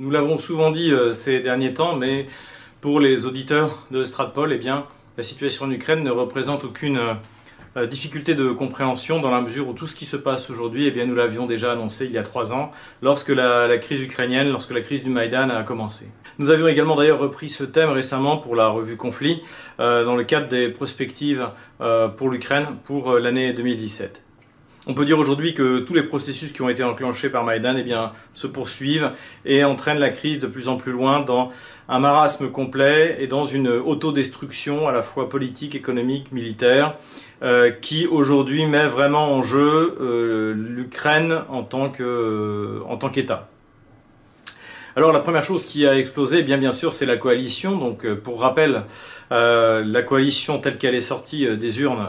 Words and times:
Nous 0.00 0.10
l'avons 0.10 0.38
souvent 0.38 0.70
dit 0.70 0.92
euh, 0.92 1.12
ces 1.12 1.40
derniers 1.40 1.74
temps, 1.74 1.94
mais 1.94 2.26
pour 2.80 3.00
les 3.00 3.26
auditeurs 3.26 3.86
de 3.90 4.02
Stratpol, 4.02 4.50
eh 4.50 4.56
bien, 4.56 4.86
la 5.18 5.22
situation 5.22 5.66
en 5.66 5.70
Ukraine 5.70 6.02
ne 6.02 6.10
représente 6.10 6.64
aucune 6.64 6.98
euh, 7.76 7.86
difficulté 7.86 8.34
de 8.34 8.50
compréhension 8.50 9.20
dans 9.20 9.30
la 9.30 9.42
mesure 9.42 9.68
où 9.68 9.74
tout 9.74 9.86
ce 9.86 9.94
qui 9.94 10.06
se 10.06 10.16
passe 10.16 10.48
aujourd'hui, 10.48 10.86
eh 10.86 10.90
bien, 10.90 11.04
nous 11.04 11.14
l'avions 11.14 11.44
déjà 11.44 11.72
annoncé 11.72 12.06
il 12.06 12.12
y 12.12 12.16
a 12.16 12.22
trois 12.22 12.54
ans, 12.54 12.72
lorsque 13.02 13.28
la, 13.28 13.76
crise 13.76 14.00
ukrainienne, 14.00 14.48
lorsque 14.48 14.70
la 14.70 14.80
crise 14.80 15.02
du 15.02 15.10
Maïdan 15.10 15.50
a 15.50 15.62
commencé. 15.64 16.06
Nous 16.38 16.48
avions 16.48 16.66
également 16.66 16.96
d'ailleurs 16.96 17.18
repris 17.18 17.50
ce 17.50 17.64
thème 17.64 17.90
récemment 17.90 18.38
pour 18.38 18.56
la 18.56 18.68
revue 18.68 18.96
Conflit, 18.96 19.42
euh, 19.80 20.06
dans 20.06 20.16
le 20.16 20.24
cadre 20.24 20.48
des 20.48 20.70
prospectives 20.70 21.46
pour 22.16 22.30
l'Ukraine 22.30 22.68
pour 22.84 23.18
l'année 23.18 23.52
2017. 23.52 24.29
On 24.90 24.94
peut 24.94 25.04
dire 25.04 25.20
aujourd'hui 25.20 25.54
que 25.54 25.78
tous 25.78 25.94
les 25.94 26.02
processus 26.02 26.50
qui 26.50 26.62
ont 26.62 26.68
été 26.68 26.82
enclenchés 26.82 27.30
par 27.30 27.44
Maïdan 27.44 27.76
eh 27.76 27.94
se 28.32 28.48
poursuivent 28.48 29.12
et 29.44 29.62
entraînent 29.62 30.00
la 30.00 30.10
crise 30.10 30.40
de 30.40 30.48
plus 30.48 30.66
en 30.66 30.76
plus 30.76 30.90
loin 30.90 31.20
dans 31.20 31.52
un 31.88 32.00
marasme 32.00 32.50
complet 32.50 33.16
et 33.20 33.28
dans 33.28 33.44
une 33.44 33.68
autodestruction 33.68 34.88
à 34.88 34.92
la 34.92 35.02
fois 35.02 35.28
politique, 35.28 35.76
économique, 35.76 36.32
militaire, 36.32 36.96
euh, 37.44 37.70
qui 37.70 38.08
aujourd'hui 38.08 38.66
met 38.66 38.88
vraiment 38.88 39.32
en 39.32 39.44
jeu 39.44 39.96
euh, 40.00 40.54
l'Ukraine 40.56 41.36
en 41.50 41.62
tant 41.62 41.88
qu'État. 41.90 43.48
Alors 45.00 45.12
la 45.12 45.20
première 45.20 45.44
chose 45.44 45.64
qui 45.64 45.86
a 45.86 45.96
explosé, 45.96 46.44
eh 46.46 46.56
bien 46.58 46.72
sûr, 46.72 46.92
c'est 46.92 47.06
la 47.06 47.16
coalition. 47.16 47.78
Donc 47.78 48.04
euh, 48.04 48.14
pour 48.14 48.42
rappel, 48.42 48.82
euh, 49.32 49.82
la 49.82 50.02
coalition 50.02 50.58
telle 50.58 50.76
qu'elle 50.76 50.94
est 50.94 51.00
sortie 51.00 51.46
euh, 51.46 51.56
des 51.56 51.80
urnes 51.80 52.06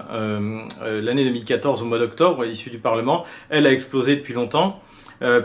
l'année 0.81 1.23
2014 1.23 1.83
au 1.83 1.85
mois 1.85 1.99
d'octobre, 1.99 2.43
issue 2.43 2.69
du 2.69 2.79
Parlement, 2.79 3.23
elle 3.49 3.65
a 3.65 3.71
explosé 3.71 4.17
depuis 4.17 4.33
longtemps. 4.33 4.81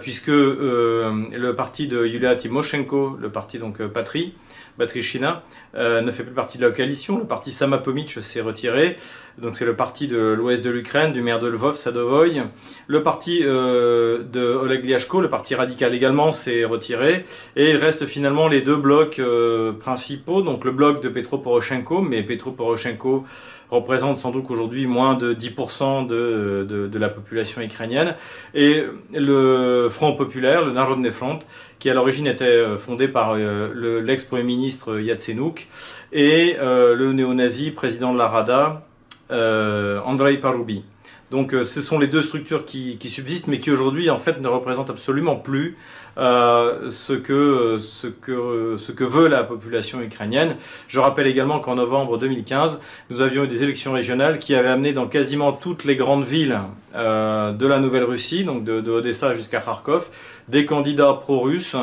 puisque 0.01 0.27
le 0.27 1.53
parti 1.57 1.87
de 1.87 2.05
Yulia 2.05 2.35
Timoshenko, 2.35 3.17
le 3.21 3.31
parti 3.31 3.59
donc 3.61 3.81
Patrie, 3.87 4.35
Batrichina 4.79 5.43
euh, 5.75 6.01
ne 6.01 6.11
fait 6.11 6.23
plus 6.23 6.35
partie 6.35 6.59
de 6.59 6.67
la 6.67 6.73
coalition. 6.73 7.19
Le 7.19 7.27
parti 7.27 7.53
Samapomitch 7.53 8.19
s'est 8.21 8.41
retiré. 8.41 8.97
Donc 9.39 9.57
c'est 9.57 9.65
le 9.65 9.77
parti 9.77 10.09
de 10.09 10.19
l'ouest 10.19 10.65
de 10.65 10.71
l'Ukraine, 10.71 11.13
du 11.13 11.21
maire 11.21 11.39
de 11.39 11.49
Lvov, 11.49 11.77
Sadovoy. 11.77 12.43
Le 12.87 13.03
parti 13.03 13.41
euh, 13.43 14.23
de 14.23 14.41
Oleg 14.41 14.85
Liashko, 14.85 15.21
le 15.21 15.29
parti 15.29 15.55
radical 15.55 15.95
également, 15.95 16.33
s'est 16.33 16.65
retiré. 16.65 17.25
Et 17.55 17.71
il 17.71 17.77
reste 17.77 18.07
finalement 18.07 18.49
les 18.49 18.63
deux 18.63 18.77
blocs 18.77 19.19
euh, 19.19 19.73
principaux. 19.73 20.43
Donc 20.43 20.65
le 20.65 20.73
bloc 20.73 21.03
de 21.03 21.09
Petro 21.09 21.39
Poroshenko, 21.39 22.01
mais 22.01 22.23
Petro 22.23 22.53
Poroshenko 22.53 23.25
représente 23.71 24.17
sans 24.17 24.31
doute 24.31 24.47
aujourd'hui 24.51 24.87
moins 24.87 25.15
de 25.15 25.35
10% 25.35 26.07
de, 26.07 26.67
de, 26.69 26.99
la 26.99 27.09
population 27.09 27.61
ukrainienne, 27.61 28.15
et 28.55 28.85
le 29.13 29.89
Front 29.91 30.15
populaire, 30.15 30.65
le 30.65 30.73
Narodny 30.73 31.11
Front, 31.11 31.41
qui 31.79 31.91
à 31.91 31.95
l'origine 31.95 32.27
était 32.27 32.45
euh, 32.45 32.79
fondé 32.79 33.09
par 33.09 33.35
euh, 33.35 34.01
l'ex-premier 34.03 34.43
ministre 34.43 34.99
Yatsenuk, 34.99 35.69
et 36.13 36.57
euh, 36.59 36.95
le 36.95 37.13
néo-nazi 37.13 37.71
président 37.71 38.13
de 38.13 38.19
la 38.19 38.29
Rada, 38.29 38.83
Andrei 39.31 40.39
Paroubi. 40.39 40.85
Donc 41.31 41.53
ce 41.53 41.81
sont 41.81 41.99
les 41.99 42.07
deux 42.07 42.23
structures 42.23 42.65
qui, 42.65 42.99
qui 42.99 43.11
subsistent, 43.11 43.49
mais 43.49 43.59
qui 43.59 43.71
aujourd'hui 43.71 44.11
en 44.11 44.19
fait 44.19 44.41
ne 44.41 44.49
représentent 44.49 44.91
absolument 44.91 45.37
plus 45.37 45.77
euh, 46.19 46.89
ce, 46.89 47.13
que, 47.13 47.77
ce, 47.79 48.07
que, 48.07 48.77
ce 48.79 48.91
que 48.91 49.05
veut 49.05 49.29
la 49.29 49.45
population 49.45 50.01
ukrainienne. 50.01 50.57
Je 50.89 50.99
rappelle 50.99 51.27
également 51.27 51.61
qu'en 51.61 51.75
novembre 51.75 52.17
2015, 52.17 52.81
nous 53.11 53.21
avions 53.21 53.45
eu 53.45 53.49
des 53.49 53.63
élections 53.63 53.93
régionales 53.93 54.39
qui 54.39 54.55
avaient 54.55 54.71
amené 54.71 54.95
dans 54.95 55.09
quasiment 55.09 55.53
toutes 55.53 55.85
les 55.85 55.95
grandes 55.95 56.25
villes 56.25 56.59
euh, 56.95 57.53
de 57.53 57.67
la 57.67 57.81
Nouvelle-Russie, 57.81 58.45
donc 58.45 58.65
de, 58.65 58.81
de 58.81 58.91
Odessa 58.91 59.35
jusqu'à 59.35 59.61
Kharkov, 59.61 60.09
des 60.49 60.65
candidats 60.65 61.13
pro-russes 61.13 61.77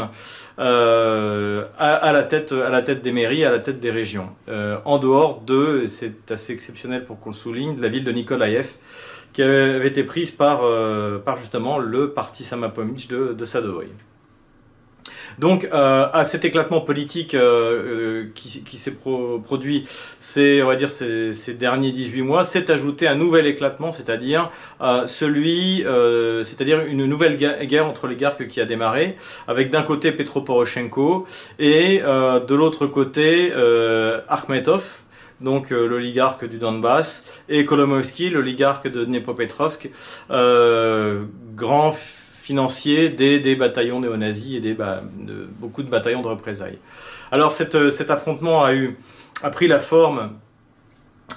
euh, 0.57 1.65
à, 1.77 1.93
à, 1.93 2.11
la 2.11 2.23
tête, 2.23 2.53
à 2.53 2.69
la 2.69 2.81
tête 2.81 3.03
des 3.03 3.11
mairies, 3.11 3.45
à 3.45 3.51
la 3.51 3.59
tête 3.59 3.79
des 3.79 3.91
régions. 3.91 4.29
Euh, 4.49 4.77
en 4.85 4.97
dehors 4.97 5.41
de, 5.41 5.83
c'est 5.85 6.31
assez 6.31 6.53
exceptionnel 6.53 7.03
pour 7.03 7.19
qu'on 7.19 7.33
souligne, 7.33 7.79
la 7.79 7.89
ville 7.89 8.03
de 8.03 8.11
Nikolaïev, 8.11 8.71
qui 9.33 9.41
avait 9.41 9.87
été 9.87 10.03
prise 10.03 10.31
par, 10.31 10.63
euh, 10.63 11.17
par 11.19 11.37
justement 11.37 11.79
le 11.79 12.13
parti 12.13 12.43
Samapomich 12.43 13.07
de, 13.07 13.33
de 13.33 13.45
Sadovoy. 13.45 13.87
Donc, 15.39 15.67
euh, 15.73 16.07
à 16.11 16.23
cet 16.23 16.45
éclatement 16.45 16.81
politique 16.81 17.33
euh, 17.33 18.23
euh, 18.23 18.31
qui, 18.35 18.77
s'est 18.77 18.95
produit, 19.43 19.87
c'est, 20.19 20.61
on 20.61 20.67
va 20.67 20.75
dire, 20.75 20.89
ces, 20.89 21.33
ces, 21.33 21.53
derniers 21.53 21.91
18 21.91 22.21
mois, 22.21 22.43
s'est 22.43 22.69
ajouté 22.71 23.07
un 23.07 23.15
nouvel 23.15 23.47
éclatement, 23.47 23.91
c'est-à-dire 23.91 24.49
celui, 25.07 25.83
c'est-à-dire 26.43 26.81
une 26.85 27.05
nouvelle 27.05 27.37
guerre 27.37 27.87
entre 27.87 28.07
les 28.07 28.15
garques 28.15 28.47
qui 28.47 28.61
a 28.61 28.65
démarré, 28.65 29.17
avec 29.47 29.69
d'un 29.69 29.83
côté 29.83 30.11
Petro 30.11 30.41
Poroshenko 30.41 31.25
et 31.59 31.99
de 31.99 32.55
l'autre 32.55 32.87
côté 32.87 33.51
Akhmetov, 34.27 35.02
donc 35.41 35.71
l'oligarque 35.71 36.45
du 36.45 36.57
Donbass, 36.57 37.23
et 37.49 37.65
Kolomoïski, 37.65 38.29
l'oligarque 38.29 38.87
de 38.87 39.05
Dnepropetrovsk, 39.05 39.89
grand 40.29 41.93
financiers 42.43 43.09
des, 43.09 43.55
bataillons 43.55 44.01
néo-nazis 44.01 44.57
et 44.57 44.59
de, 44.59 44.75
beaucoup 45.59 45.81
de 45.81 45.89
bataillons 45.89 46.21
de 46.21 46.27
représailles. 46.27 46.77
Alors 47.31 47.53
cette, 47.53 47.75
euh, 47.75 47.89
cet 47.89 48.11
affrontement 48.11 48.63
a, 48.63 48.75
eu, 48.75 48.97
a 49.41 49.49
pris 49.49 49.67
la 49.67 49.79
forme 49.79 50.31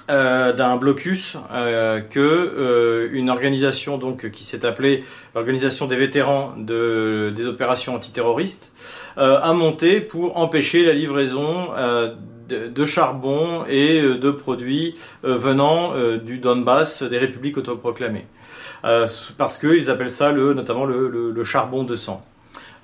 euh, 0.09 0.51
d'un 0.51 0.75
blocus 0.75 1.37
euh, 1.51 2.01
que 2.01 2.19
euh, 2.19 3.09
une 3.13 3.29
organisation 3.29 3.99
qui 4.31 4.43
s'est 4.43 4.65
appelée 4.65 5.05
l'organisation 5.33 5.87
des 5.87 5.95
vétérans 5.95 6.53
de, 6.57 7.31
des 7.33 7.47
opérations 7.47 7.95
antiterroristes 7.95 8.71
euh, 9.17 9.39
a 9.41 9.53
monté 9.53 10.01
pour 10.01 10.37
empêcher 10.37 10.85
la 10.85 10.91
livraison 10.91 11.69
de, 12.47 12.85
charbon 12.85 13.65
et 13.67 14.01
de 14.01 14.31
produits 14.31 14.95
venant 15.23 15.93
du 16.17 16.37
Donbass 16.39 17.03
des 17.03 17.17
républiques 17.17 17.57
autoproclamées. 17.57 18.25
Euh, 18.85 19.07
parce 19.37 19.57
qu'ils 19.57 19.89
appellent 19.89 20.11
ça 20.11 20.31
le, 20.31 20.53
notamment 20.53 20.85
le 20.85 21.43
charbon 21.43 21.83
de 21.83 21.95
sang. 21.95 22.25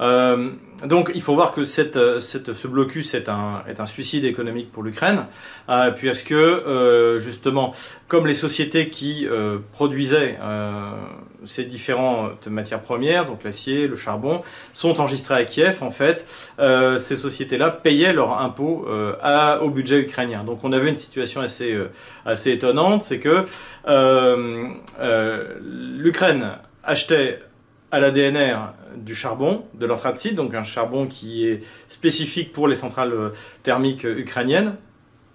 Euh, 0.03 0.49
donc 0.85 1.11
il 1.15 1.21
faut 1.21 1.33
voir 1.33 1.53
que 1.53 1.63
cette, 1.63 1.97
cette, 2.19 2.53
ce 2.53 2.67
blocus 2.67 3.13
est 3.13 3.29
un, 3.29 3.63
est 3.69 3.79
un 3.79 3.85
suicide 3.85 4.25
économique 4.25 4.69
pour 4.71 4.83
l'Ukraine, 4.83 5.25
euh, 5.69 5.91
puisque 5.91 6.33
euh, 6.33 7.19
justement, 7.19 7.73
comme 8.09 8.27
les 8.27 8.33
sociétés 8.33 8.89
qui 8.89 9.25
euh, 9.25 9.59
produisaient 9.71 10.37
euh, 10.41 10.91
ces 11.45 11.63
différentes 11.63 12.47
matières 12.47 12.81
premières, 12.81 13.25
donc 13.25 13.43
l'acier, 13.43 13.87
le 13.87 13.95
charbon, 13.95 14.41
sont 14.73 14.99
enregistrées 14.99 15.35
à 15.35 15.45
Kiev, 15.45 15.77
en 15.81 15.91
fait, 15.91 16.25
euh, 16.59 16.97
ces 16.97 17.15
sociétés-là 17.15 17.69
payaient 17.69 18.13
leurs 18.13 18.39
impôts 18.39 18.85
à, 19.21 19.61
au 19.61 19.69
budget 19.69 19.99
ukrainien. 19.99 20.43
Donc 20.43 20.59
on 20.63 20.73
avait 20.73 20.89
une 20.89 20.97
situation 20.97 21.39
assez, 21.41 21.77
assez 22.25 22.51
étonnante, 22.51 23.03
c'est 23.03 23.19
que 23.19 23.45
l'Ukraine 25.97 26.57
achetait 26.83 27.41
à 27.93 27.99
la 27.99 28.09
DNR 28.09 28.57
du 28.97 29.13
charbon, 29.13 29.65
de 29.75 29.85
l'anthracite, 29.85 30.33
donc 30.33 30.55
un 30.55 30.63
charbon 30.63 31.05
qui 31.05 31.47
est 31.47 31.61
spécifique 31.89 32.51
pour 32.51 32.67
les 32.67 32.73
centrales 32.73 33.13
euh, 33.13 33.29
thermiques 33.61 34.03
euh, 34.05 34.17
ukrainiennes. 34.17 34.77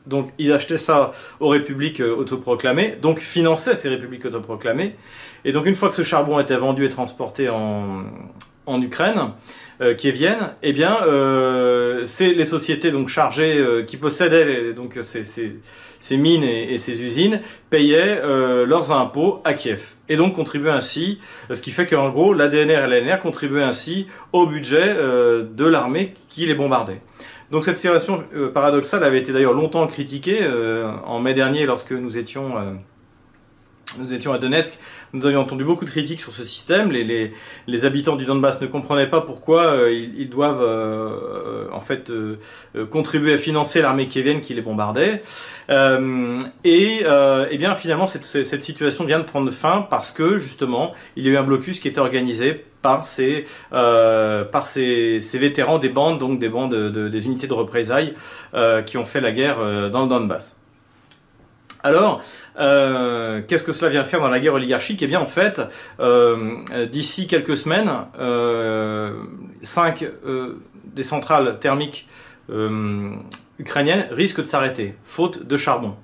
Donc 0.07 0.33
ils 0.39 0.53
achetaient 0.53 0.77
ça 0.77 1.13
aux 1.39 1.51
républiques 1.51 2.01
euh, 2.01 2.17
autoproclamées, 2.17 2.97
donc 3.01 3.21
finançaient 3.21 3.77
ces 3.77 3.89
républiques 3.89 4.25
autoproclamées. 4.25 4.97
Et 5.45 5.53
donc 5.53 5.67
une 5.67 5.77
fois 5.77 5.89
que 5.89 5.95
ce 5.95 6.03
charbon 6.03 6.41
était 6.41 6.57
vendu 6.57 6.85
et 6.85 6.89
transporté 6.89 7.49
en, 7.49 8.03
en 8.69 8.81
Ukraine, 8.83 9.33
euh, 9.81 9.95
viennent, 9.95 10.55
eh 10.63 10.73
bien, 10.73 10.99
euh, 11.07 12.03
c'est 12.07 12.33
les 12.33 12.45
sociétés 12.45 12.91
donc 12.91 13.09
chargées 13.09 13.85
qui 13.87 13.97
possédaient 13.97 14.73
donc 14.73 14.99
ces, 15.03 16.17
mines 16.17 16.45
et, 16.45 16.79
ces 16.79 17.01
usines 17.01 17.41
payaient 17.71 18.21
leurs 18.67 18.93
impôts 18.93 19.41
à 19.45 19.55
Kiev 19.55 19.95
et 20.09 20.17
donc 20.17 20.35
contribuer 20.35 20.71
ainsi, 20.71 21.21
ce 21.53 21.61
qui 21.63 21.71
fait 21.71 21.87
qu'en 21.87 22.11
gros, 22.11 22.33
l'ADNR 22.33 22.85
et 22.85 23.01
l'ANR 23.01 23.21
contribuaient 23.21 23.63
ainsi 23.63 24.07
au 24.33 24.47
budget 24.47 24.95
euh, 24.97 25.45
de 25.45 25.65
l'armée 25.65 26.15
qui 26.29 26.47
les 26.47 26.55
bombardait. 26.55 27.01
Donc 27.51 27.65
cette 27.65 27.77
situation 27.77 28.25
euh, 28.35 28.51
paradoxale 28.51 29.05
avait 29.05 29.19
été 29.19 29.33
d'ailleurs 29.33 29.55
longtemps 29.55 29.87
critiquée 29.87 30.41
euh, 30.43 30.91
en 31.05 31.21
mai 31.21 31.35
dernier 31.35 31.67
lorsque 31.67 31.93
nous 31.93 32.19
étions 32.19 32.55
nous 33.99 34.13
étions 34.13 34.35
à 34.35 34.39
Donetsk, 34.39 34.79
nous 35.13 35.27
avions 35.27 35.41
entendu 35.41 35.65
beaucoup 35.65 35.85
de 35.85 35.91
critiques 35.91 36.21
sur 36.21 36.33
ce 36.33 36.45
système. 36.45 36.91
Les, 36.93 37.85
habitants 37.85 38.17
du 38.17 38.25
Donbass 38.25 38.61
ne 38.61 38.67
comprenaient 38.67 39.09
pas 39.09 39.21
pourquoi 39.21 39.67
euh, 39.67 39.93
ils, 39.93 40.29
doivent 40.29 40.63
euh, 40.63 41.67
en 41.73 41.81
fait 41.81 42.11
euh, 42.11 42.37
contribuer 42.91 43.35
à 43.35 43.39
financer 43.39 43.81
l'armée 43.81 44.09
kievienne 44.09 44.41
qui 44.41 44.55
les 44.55 44.63
bombardait. 44.63 45.23
et 46.65 47.05
eh 47.51 47.59
bien 47.59 47.75
finalement 47.75 48.07
cette, 48.07 48.63
situation 48.63 49.05
vient 49.05 49.21
de 49.21 49.25
prendre 49.25 49.51
fin 49.51 49.87
parce 49.89 50.11
que 50.11 50.39
justement 50.39 50.93
il 51.17 51.25
y 51.25 51.29
a 51.29 51.33
eu 51.33 51.37
un 51.37 51.45
blocus 51.45 51.81
qui 51.81 51.89
était 51.89 52.01
organisé 52.01 52.65
par 52.83 53.05
ces, 53.05 53.45
vétérans 55.35 55.79
des 55.79 55.89
bandes, 55.89 56.19
donc 56.19 56.39
des 56.39 56.49
bandes 56.49 56.73
de, 56.73 56.89
de, 56.89 57.09
des 57.09 57.27
unités 57.27 57.47
de 57.47 57.55
représailles 57.55 58.15
qui 58.87 58.97
ont 58.97 59.05
fait 59.05 59.21
la 59.21 59.33
guerre 59.33 59.91
dans 59.91 60.03
le 60.03 60.09
Donbass. 60.09 60.61
Alors, 61.83 62.23
euh, 62.59 63.41
qu'est-ce 63.47 63.65
que 63.65 63.73
cela 63.73 63.91
vient 63.91 64.05
faire 64.05 64.21
dans 64.21 64.29
la 64.29 64.41
guerre 64.41 64.55
oligarchique? 64.55 65.03
Eh 65.03 65.07
bien, 65.07 65.21
en 65.21 65.27
fait, 65.27 65.61
euh, 66.01 66.87
d'ici 66.87 67.27
quelques 67.27 67.57
semaines, 67.57 67.91
euh, 68.19 69.23
cinq 69.63 70.05
des 70.85 71.03
centrales 71.03 71.59
thermiques 71.61 72.09
ukrainiennes 73.59 74.09
risquent 74.11 74.41
de 74.41 74.47
s'arrêter, 74.47 74.95
faute 75.05 75.47
de 75.47 75.57
charbon. 75.57 75.95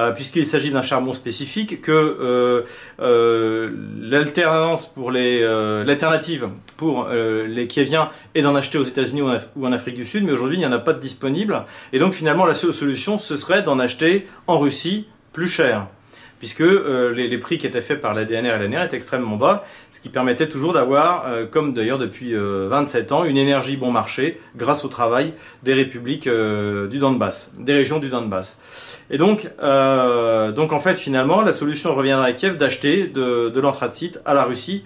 Euh, 0.00 0.12
puisqu'il 0.12 0.46
s'agit 0.46 0.70
d'un 0.70 0.82
charbon 0.82 1.12
spécifique, 1.12 1.82
que 1.82 1.92
euh, 1.92 2.62
euh, 3.00 3.70
l'alternance 4.00 4.86
pour 4.86 5.10
l'alternative 5.10 6.48
pour 6.76 7.08
les 7.08 7.66
Kieviens 7.66 8.10
est 8.34 8.42
d'en 8.42 8.54
acheter 8.54 8.78
aux 8.78 8.84
États-Unis 8.84 9.22
ou 9.56 9.66
en 9.66 9.72
Afrique 9.72 9.96
du 9.96 10.04
Sud, 10.04 10.24
mais 10.24 10.32
aujourd'hui 10.32 10.56
il 10.56 10.60
n'y 10.60 10.66
en 10.66 10.72
a 10.72 10.78
pas 10.78 10.94
de 10.94 11.00
disponible, 11.00 11.64
et 11.92 11.98
donc 11.98 12.14
finalement 12.14 12.46
la 12.46 12.54
seule 12.54 12.72
solution 12.72 13.18
ce 13.18 13.36
serait 13.36 13.62
d'en 13.62 13.78
acheter 13.78 14.26
en 14.46 14.58
Russie 14.58 15.06
plus 15.32 15.48
cher 15.48 15.86
puisque 16.40 16.60
les, 16.60 17.38
prix 17.38 17.58
qui 17.58 17.66
étaient 17.66 17.82
faits 17.82 18.00
par 18.00 18.14
la 18.14 18.24
DNR 18.24 18.54
et 18.54 18.58
l'ANR 18.58 18.82
étaient 18.82 18.96
extrêmement 18.96 19.36
bas, 19.36 19.62
ce 19.92 20.00
qui 20.00 20.08
permettait 20.08 20.48
toujours 20.48 20.72
d'avoir, 20.72 21.26
comme 21.50 21.74
d'ailleurs 21.74 21.98
depuis 21.98 22.34
27 22.34 23.12
euh, 23.12 23.14
ans, 23.14 23.24
une 23.24 23.36
énergie 23.36 23.76
bon 23.76 23.92
marché 23.92 24.40
grâce 24.56 24.82
au 24.84 24.88
travail 24.88 25.34
des 25.62 25.74
républiques 25.74 26.26
du 26.26 26.98
Donbass, 26.98 27.52
des 27.58 27.74
régions 27.74 27.98
du 27.98 28.08
Donbass. 28.08 28.58
Et 29.10 29.18
donc, 29.18 29.48
donc 29.60 30.72
en 30.72 30.80
fait, 30.80 30.98
finalement, 30.98 31.42
la 31.42 31.52
solution 31.52 31.94
reviendra 31.94 32.26
à 32.26 32.32
Kiev 32.32 32.56
d'acheter 32.56 33.06
de, 33.06 33.48
de 33.48 33.60
l'anthracite 33.60 34.20
à 34.24 34.34
la 34.34 34.44
Russie. 34.44 34.84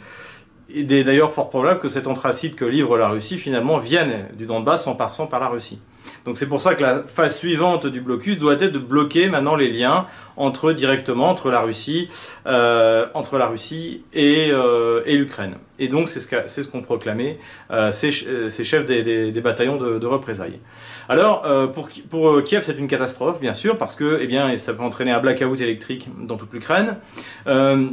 Il 0.75 0.91
est 0.93 1.05
d'ailleurs 1.05 1.31
fort 1.31 1.50
probable 1.50 1.79
que 1.79 1.88
cet 1.88 2.06
anthracite 2.06 2.56
que 2.56 2.65
livre 2.65 2.97
la 2.97 3.09
Russie, 3.09 3.37
finalement, 3.37 3.79
vienne 3.79 4.29
du 4.37 4.47
Donbass 4.47 4.87
en 4.87 4.94
passant 4.94 5.26
par 5.26 5.41
la 5.41 5.49
Russie. 5.49 5.79
Donc 6.25 6.38
c'est 6.38 6.49
pour 6.49 6.61
ça 6.61 6.75
que 6.75 6.82
la 6.82 7.03
phase 7.03 7.37
suivante 7.37 7.87
du 7.87 8.00
blocus 8.00 8.38
doit 8.38 8.55
être 8.55 8.73
de 8.73 8.79
bloquer 8.79 9.29
maintenant 9.29 9.56
les 9.56 9.71
liens 9.71 10.06
entre 10.37 10.73
directement 10.73 11.29
entre 11.29 11.50
la 11.50 11.61
Russie, 11.61 12.09
euh, 12.47 13.06
entre 13.15 13.37
la 13.38 13.47
Russie 13.47 14.05
et, 14.12 14.50
euh, 14.50 15.03
et 15.05 15.17
l'Ukraine. 15.17 15.56
Et 15.79 15.88
donc 15.88 16.09
c'est 16.09 16.21
ce 16.21 16.29
qu'ont 16.29 16.81
ce 16.81 16.85
proclamé 16.85 17.38
euh, 17.71 17.93
ces, 17.93 18.11
ces, 18.12 18.65
chefs 18.65 18.85
des, 18.85 19.41
bataillons 19.41 19.76
de, 19.76 20.06
représailles. 20.06 20.61
Alors 21.09 21.44
pour, 21.73 21.88
pour 22.09 22.43
Kiev 22.44 22.62
c'est 22.62 22.79
une 22.79 22.87
catastrophe 22.87 23.41
bien 23.41 23.55
sûr 23.55 23.76
parce 23.76 23.97
que 23.97 24.21
eh 24.23 24.59
ça 24.59 24.75
peut 24.75 24.82
entraîner 24.82 25.11
un 25.11 25.21
blackout 25.21 25.61
électrique 25.61 26.09
dans 26.23 26.37
toute 26.37 26.53
l'Ukraine. 26.53 26.97
Euh, 27.47 27.88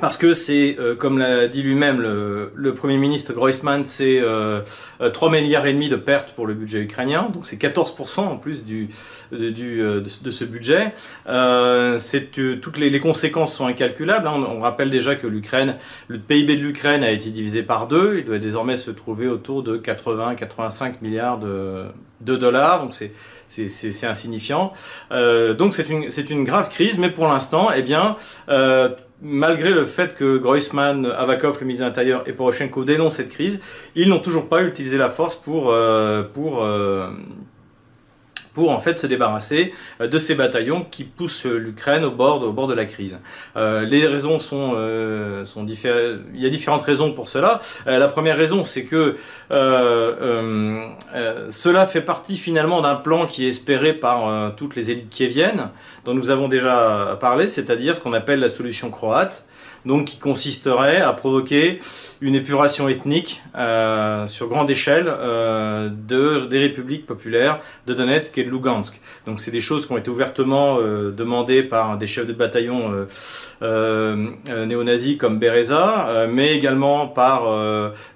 parce 0.00 0.16
que 0.16 0.34
c'est, 0.34 0.76
euh, 0.78 0.94
comme 0.94 1.18
l'a 1.18 1.48
dit 1.48 1.62
lui-même 1.62 2.00
le, 2.00 2.52
le, 2.54 2.74
Premier 2.74 2.96
ministre 2.96 3.32
Groisman, 3.32 3.84
c'est 3.84 4.20
euh, 4.20 4.60
3 5.00 5.28
euh, 5.28 5.30
milliards 5.30 5.66
et 5.66 5.72
demi 5.72 5.88
de 5.88 5.96
pertes 5.96 6.32
pour 6.32 6.46
le 6.46 6.54
budget 6.54 6.80
ukrainien, 6.80 7.30
donc 7.32 7.46
c'est 7.46 7.60
14% 7.60 8.20
en 8.20 8.36
plus 8.36 8.64
du, 8.64 8.88
de, 9.32 9.50
du, 9.50 9.80
euh, 9.80 10.00
de, 10.00 10.30
ce 10.30 10.44
budget. 10.44 10.94
Euh, 11.28 11.98
c'est 11.98 12.30
toutes 12.60 12.78
les, 12.78 12.90
les, 12.90 13.00
conséquences 13.00 13.54
sont 13.54 13.66
incalculables. 13.66 14.26
Hein. 14.26 14.34
On, 14.36 14.58
on, 14.58 14.60
rappelle 14.60 14.90
déjà 14.90 15.16
que 15.16 15.26
l'Ukraine, 15.26 15.76
le 16.08 16.18
PIB 16.18 16.56
de 16.56 16.62
l'Ukraine 16.62 17.02
a 17.02 17.10
été 17.10 17.30
divisé 17.30 17.62
par 17.62 17.88
deux. 17.88 18.16
Il 18.18 18.24
doit 18.24 18.38
désormais 18.38 18.76
se 18.76 18.90
trouver 18.90 19.28
autour 19.28 19.62
de 19.62 19.78
80-85 19.78 20.94
milliards 21.02 21.38
de, 21.38 21.84
de 22.20 22.36
dollars, 22.36 22.82
donc 22.82 22.94
c'est 22.94 23.12
c'est 23.48 24.06
insignifiant. 24.06 24.72
Euh, 25.10 25.54
donc 25.54 25.74
c'est 25.74 25.88
une, 25.88 26.08
une 26.30 26.44
grave 26.44 26.68
crise, 26.68 26.98
mais 26.98 27.10
pour 27.10 27.26
l'instant, 27.26 27.68
eh 27.74 27.82
bien, 27.82 28.16
euh, 28.48 28.90
malgré 29.20 29.70
le 29.70 29.84
fait 29.84 30.14
que 30.14 30.38
Groisman, 30.38 31.06
Avakov, 31.06 31.58
le 31.60 31.66
ministre 31.66 31.84
de 31.84 31.88
l'Intérieur, 31.88 32.22
et 32.26 32.32
Poroshenko 32.32 32.84
dénoncent 32.84 33.16
cette 33.16 33.30
crise, 33.30 33.60
ils 33.94 34.08
n'ont 34.08 34.20
toujours 34.20 34.48
pas 34.48 34.62
utilisé 34.62 34.96
la 34.96 35.10
force 35.10 35.36
pour, 35.36 35.70
euh, 35.70 36.22
pour, 36.22 36.62
euh, 36.62 37.10
pour 38.58 38.72
en 38.72 38.80
fait 38.80 38.98
se 38.98 39.06
débarrasser 39.06 39.72
euh, 40.00 40.08
de 40.08 40.18
ces 40.18 40.34
bataillons 40.34 40.84
qui 40.90 41.04
poussent 41.04 41.44
l'Ukraine 41.44 42.02
au 42.02 42.10
bord, 42.10 42.66
de 42.66 42.74
la 42.74 42.86
crise. 42.86 43.16
Euh, 43.56 43.86
les 43.86 44.04
raisons 44.04 44.40
sont, 44.40 44.72
euh, 44.74 45.44
différentes. 45.58 46.22
Il 46.34 46.40
y 46.40 46.46
a 46.46 46.50
différentes 46.50 46.82
raisons 46.82 47.12
pour 47.12 47.28
cela. 47.28 47.60
Euh, 47.86 47.98
la 47.98 48.08
première 48.08 48.36
raison, 48.36 48.64
c'est 48.64 48.82
que 48.82 49.14
euh, 49.52 50.88
cela 51.50 51.86
fait 51.86 52.00
partie 52.00 52.36
finalement 52.36 52.80
d'un 52.80 52.96
plan 52.96 53.26
qui 53.26 53.44
est 53.44 53.48
espéré 53.48 53.92
par 53.92 54.56
toutes 54.56 54.74
les 54.74 54.90
élites 54.90 55.08
qui 55.08 55.28
viennent, 55.28 55.68
dont 56.04 56.14
nous 56.14 56.30
avons 56.30 56.48
déjà 56.48 57.16
parlé, 57.20 57.46
c'est-à-dire 57.46 57.94
ce 57.94 58.00
qu'on 58.00 58.12
appelle 58.12 58.40
la 58.40 58.48
solution 58.48 58.90
croate 58.90 59.44
donc 59.84 60.06
qui 60.06 60.18
consisterait 60.18 61.00
à 61.00 61.12
provoquer 61.12 61.80
une 62.20 62.34
épuration 62.34 62.88
ethnique 62.88 63.42
euh, 63.56 64.26
sur 64.26 64.48
grande 64.48 64.70
échelle 64.70 65.06
euh, 65.08 65.88
de, 65.88 66.46
des 66.46 66.58
républiques 66.58 67.06
populaires 67.06 67.60
de 67.86 67.94
Donetsk 67.94 68.36
et 68.38 68.44
de 68.44 68.50
Lugansk. 68.50 69.00
Donc 69.26 69.40
c'est 69.40 69.50
des 69.50 69.60
choses 69.60 69.86
qui 69.86 69.92
ont 69.92 69.98
été 69.98 70.10
ouvertement 70.10 70.78
euh, 70.80 71.10
demandées 71.10 71.62
par 71.62 71.98
des 71.98 72.06
chefs 72.06 72.26
de 72.26 72.32
bataillon 72.32 72.92
euh, 72.92 73.06
euh, 73.62 74.66
néo-nazis 74.66 75.16
comme 75.16 75.38
Bereza, 75.38 76.26
mais 76.30 76.56
également 76.56 77.06
par 77.06 77.44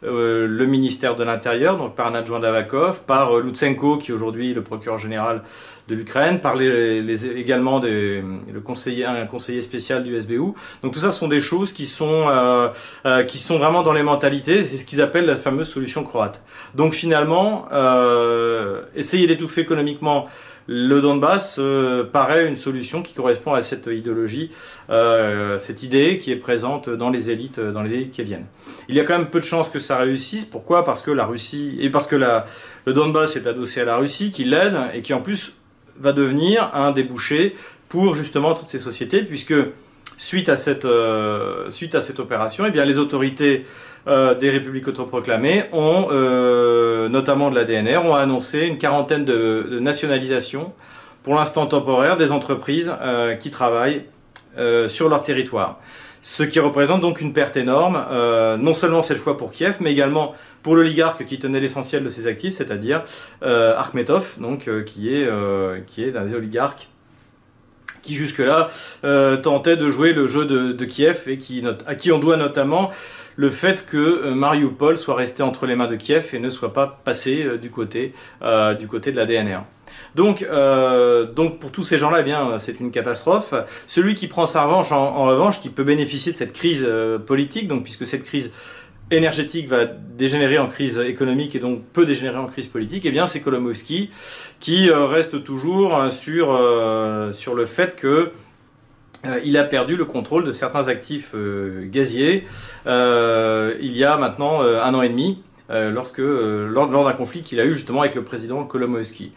le 0.03 0.67
ministère 0.67 1.17
de 1.17 1.25
l'Intérieur, 1.25 1.77
donc 1.77 1.95
par 1.95 2.07
un 2.07 2.15
adjoint 2.15 2.41
d'Avakov, 2.41 3.03
par 3.07 3.39
Lutsenko 3.39 3.99
qui 3.99 4.11
est 4.11 4.15
aujourd'hui 4.15 4.55
le 4.55 4.63
procureur 4.63 4.99
général 4.99 5.43
de 5.89 5.95
l'Ukraine, 5.95 6.41
par 6.41 6.57
les, 6.57 7.03
les, 7.03 7.27
également 7.27 7.81
des, 7.81 8.23
le 8.53 8.61
conseiller, 8.61 9.05
un 9.05 9.27
conseiller 9.27 9.63
spécial 9.63 10.03
du 10.05 10.19
SBU. 10.19 10.53
Donc 10.83 10.93
tout 10.93 11.01
ça 11.01 11.11
sont 11.11 11.29
des 11.29 11.41
choses 11.41 11.73
qui 11.73 11.87
sont, 11.87 12.27
euh, 12.29 12.69
euh, 13.07 13.25
qui 13.25 13.39
sont 13.39 13.59
vraiment 13.59 13.83
dans 13.83 13.93
les 13.93 14.03
mentalités, 14.03 14.65
c'est 14.65 14.77
ce 14.77 14.85
qu'ils 14.85 15.01
appellent 15.01 15.27
la 15.27 15.37
fameuse 15.37 15.69
solution 15.69 16.05
croate. 16.05 16.43
Donc 16.75 16.95
finalement, 16.95 17.67
euh, 17.73 18.83
essayer 18.95 19.27
d'étouffer 19.27 19.61
économiquement 19.61 20.27
le 20.67 21.01
Donbass 21.01 21.57
euh, 21.59 22.05
paraît 22.05 22.47
une 22.47 22.57
solution 22.57 23.03
qui 23.03 23.15
correspond 23.15 23.53
à 23.53 23.63
cette 23.63 23.89
idéologie, 23.89 24.51
euh, 24.91 25.59
cette 25.59 25.83
idée 25.83 26.19
qui 26.19 26.31
est 26.31 26.37
présente 26.37 26.89
dans 26.89 27.11
les 27.11 27.31
élites, 27.31 27.59
dans 27.59 27.83
les 27.83 27.95
élites 27.95 28.13
qui 28.13 28.23
viennent. 28.23 28.47
Il 28.89 28.95
y 28.95 29.01
a 29.01 29.05
quand 29.05 29.19
même 29.19 29.29
peu 29.29 29.41
de 29.41 29.45
chances 29.45 29.69
que 29.69 29.79
ça 29.79 29.97
réussisse. 29.99 30.45
Pourquoi? 30.45 30.85
Parce 30.85 31.03
que 31.03 31.11
la 31.11 31.25
Russie 31.25 31.77
et 31.81 31.91
parce 31.91 32.07
que 32.07 32.17
la, 32.17 32.47
le 32.87 32.93
Donbass 32.93 33.37
est 33.37 33.47
adossé 33.47 33.81
à 33.81 33.85
la 33.85 33.97
Russie, 33.97 34.31
qui 34.31 34.45
l'aide 34.45 34.77
et 34.95 35.03
qui 35.03 35.15
en 35.15 35.21
plus 35.21 35.53
va 35.99 36.13
devenir 36.13 36.71
un 36.75 36.93
débouché 36.93 37.55
pour 37.89 38.15
justement 38.15 38.55
toutes 38.55 38.69
ces 38.69 38.79
sociétés, 38.79 39.23
puisque 39.23 39.55
suite 40.23 40.49
à 40.49 40.57
cette, 40.57 40.85
euh, 40.85 41.69
opération, 42.19 42.65
eh 42.67 42.71
bien, 42.71 42.85
les 42.85 42.99
autorités 42.99 43.67
euh, 44.07 44.35
des 44.35 44.51
républiques 44.51 44.89
autoproclamées 44.89 45.65
ont, 45.73 46.09
euh, 46.11 47.09
notamment 47.09 47.51
de 47.51 47.55
la 47.55 47.65
DNR, 47.65 47.99
ont 48.05 48.15
annoncé 48.15 48.61
une 48.61 48.79
quarantaine 48.79 49.25
de, 49.25 49.79
nationalisations, 49.81 50.73
pour 51.23 51.35
l'instant 51.35 51.67
temporaires, 51.67 52.17
des 52.17 52.33
entreprises 52.33 52.93
qui 53.41 53.51
travaillent 53.51 54.03
sur 54.89 55.09
leur 55.09 55.23
territoire. 55.23 55.79
Ce 56.23 56.45
qui 56.45 56.61
représente 56.61 57.01
donc 57.01 57.21
une 57.21 57.33
perte 57.33 57.57
énorme, 57.57 58.05
euh, 58.11 58.57
non 58.57 58.75
seulement 58.75 59.03
cette 59.03 59.19
fois 59.19 59.37
pour 59.37 59.51
Kiev, 59.51 59.77
mais 59.81 59.91
également 59.91 60.35
pour 60.63 60.77
l'oligarque 60.77 61.25
qui 61.27 61.39
tenait 61.39 61.61
l'essentiel 61.61 62.05
de 62.05 62.09
ses 62.09 62.27
actifs, 62.27 62.55
c'est-à-dire 62.55 63.03
euh, 63.43 63.77
donc 64.39 64.69
euh, 64.69 64.83
qui 64.83 65.15
est 65.15 65.27
euh, 65.27 65.81
qui 65.87 66.05
est 66.05 66.17
un 66.17 66.25
des 66.25 66.35
oligarques 66.35 66.89
qui 68.03 68.15
jusque-là 68.15 68.69
tentait 69.43 69.77
de 69.77 69.89
jouer 69.89 70.13
le 70.13 70.27
jeu 70.27 70.45
de, 70.45 70.85
Kiev 70.85 71.23
et 71.29 71.39
qui 71.39 71.63
à 71.87 71.95
qui 71.95 72.11
on 72.11 72.19
doit 72.19 72.37
notamment 72.37 72.91
le 73.37 73.49
fait 73.49 73.87
que 73.87 74.33
Mariupol 74.33 74.99
soit 74.99 75.15
resté 75.15 75.45
entre 75.45 75.67
les 75.67 75.77
mains 75.77 75.87
de 75.87 75.95
Kiev 75.95 76.31
et 76.33 76.41
ne 76.41 76.51
soit 76.51 76.73
pas 76.73 77.01
passé 77.05 77.47
du 77.61 77.71
côté 77.71 78.13
du 78.81 78.89
côté 78.89 79.13
de 79.13 79.17
la 79.17 79.25
DNR. 79.25 79.61
Donc, 80.15 80.43
euh, 80.43 81.25
donc 81.25 81.59
pour 81.59 81.71
tous 81.71 81.83
ces 81.83 81.99
gens-là, 81.99 82.19
eh 82.21 82.25
bien, 82.25 82.59
c'est 82.59 82.81
une 82.81 82.91
catastrophe. 82.91 83.55
Celui 83.87 84.15
qui 84.15 84.27
prend 84.27 84.47
sa 84.47 84.65
revanche, 84.65 84.93
en, 84.93 85.25
revanche, 85.25 85.61
qui 85.61 85.71
peut 85.71 85.85
bénéficier 85.85 86.33
de 86.33 86.37
cette 86.37 86.53
crise 86.53 86.85
euh, 86.87 87.19
politique, 87.19 87.69
donc 87.69 87.83
puisque 87.83 88.07
cette 88.07 88.25
crise 88.25 88.53
énergétique 89.13 89.69
va 89.69 89.85
dégénérer 89.85 90.59
en 90.59 90.69
crise 90.69 90.99
économique 90.99 91.55
et 91.55 91.59
donc 91.59 91.85
peut 91.93 92.07
dégénérer 92.07 92.39
en 92.39 92.47
crise 92.47 92.67
politique, 92.67 93.05
eh 93.07 93.11
bien 93.11 93.27
c'est 93.27 93.41
Kolomowski 93.41 94.11
qui 94.61 94.91
euh, 94.91 95.07
reste 95.07 95.45
toujours 95.45 95.97
euh, 95.97 96.11
sur, 96.11 96.53
euh, 96.53 97.33
sur 97.33 97.55
le 97.55 97.65
fait 97.65 97.97
que 97.97 98.33
euh, 99.27 99.41
il 99.45 99.57
a 99.57 99.65
perdu 99.65 99.97
le 99.97 100.05
contrôle 100.05 100.45
de 100.45 100.53
certains 100.53 100.89
actifs 100.89 101.35
gaziers 101.85 102.45
il 102.87 103.97
y 103.97 104.05
a 104.05 104.17
maintenant 104.17 104.63
un 104.63 104.95
an 104.95 105.03
et 105.03 105.09
demi, 105.09 105.43
lorsque 105.69 106.19
lors, 106.19 106.91
lors 106.91 107.05
d'un 107.05 107.13
conflit 107.13 107.43
qu'il 107.43 107.61
a 107.61 107.65
eu 107.65 107.75
justement 107.75 108.01
avec 108.01 108.15
le 108.17 108.25
président 108.25 108.65
Kolomowski. 108.65 109.33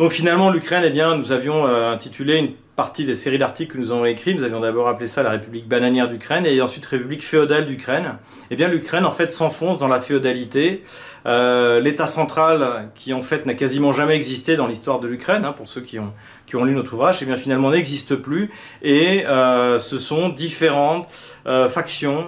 Donc 0.00 0.12
finalement, 0.12 0.48
l'Ukraine, 0.48 0.82
eh 0.86 0.88
bien, 0.88 1.14
nous 1.14 1.30
avions 1.30 1.66
euh, 1.66 1.92
intitulé 1.92 2.38
une 2.38 2.52
partie 2.74 3.04
des 3.04 3.12
séries 3.12 3.36
d'articles 3.36 3.74
que 3.74 3.76
nous 3.76 3.92
avons 3.92 4.06
écrits. 4.06 4.34
Nous 4.34 4.44
avions 4.44 4.60
d'abord 4.60 4.88
appelé 4.88 5.06
ça 5.06 5.22
la 5.22 5.28
République 5.28 5.68
bananière 5.68 6.08
d'Ukraine 6.08 6.46
et 6.46 6.58
ensuite 6.62 6.86
République 6.86 7.22
féodale 7.22 7.66
d'Ukraine. 7.66 8.14
Eh 8.50 8.56
bien, 8.56 8.68
l'Ukraine, 8.68 9.04
en 9.04 9.10
fait, 9.10 9.30
s'enfonce 9.30 9.78
dans 9.78 9.88
la 9.88 10.00
féodalité. 10.00 10.84
Euh, 11.26 11.80
L'État 11.80 12.06
central, 12.06 12.88
qui 12.94 13.12
en 13.12 13.20
fait 13.20 13.44
n'a 13.44 13.52
quasiment 13.52 13.92
jamais 13.92 14.16
existé 14.16 14.56
dans 14.56 14.66
l'histoire 14.66 15.00
de 15.00 15.06
l'Ukraine, 15.06 15.44
hein, 15.44 15.52
pour 15.52 15.68
ceux 15.68 15.82
qui 15.82 15.98
ont, 15.98 16.64
lu 16.64 16.72
notre 16.72 16.94
ouvrage, 16.94 17.18
eh 17.20 17.26
bien 17.26 17.36
finalement 17.36 17.70
n'existe 17.70 18.16
plus. 18.16 18.50
Et 18.80 19.26
euh, 19.26 19.78
ce 19.78 19.98
sont 19.98 20.30
différentes 20.30 21.08
factions 21.44 22.24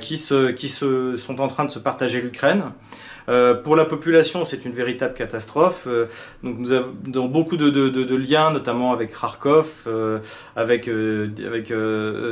qui, 0.00 0.16
se, 0.16 0.50
qui 0.50 0.70
se, 0.70 1.16
sont 1.16 1.42
en 1.42 1.48
train 1.48 1.66
de 1.66 1.70
se 1.70 1.78
partager 1.78 2.22
l'Ukraine. 2.22 2.62
Euh, 3.28 3.54
pour 3.54 3.76
la 3.76 3.84
population, 3.84 4.44
c'est 4.44 4.64
une 4.64 4.72
véritable 4.72 5.14
catastrophe. 5.14 5.84
Euh, 5.86 6.06
donc 6.42 6.58
nous 6.58 6.72
avons 6.72 7.28
beaucoup 7.28 7.56
de, 7.56 7.70
de, 7.70 7.88
de, 7.88 8.04
de, 8.04 8.16
liens, 8.16 8.52
notamment 8.52 8.92
avec 8.92 9.10
Kharkov, 9.10 9.84
Kharkov, 9.84 10.20
avec, 10.56 10.88
avec 10.88 11.72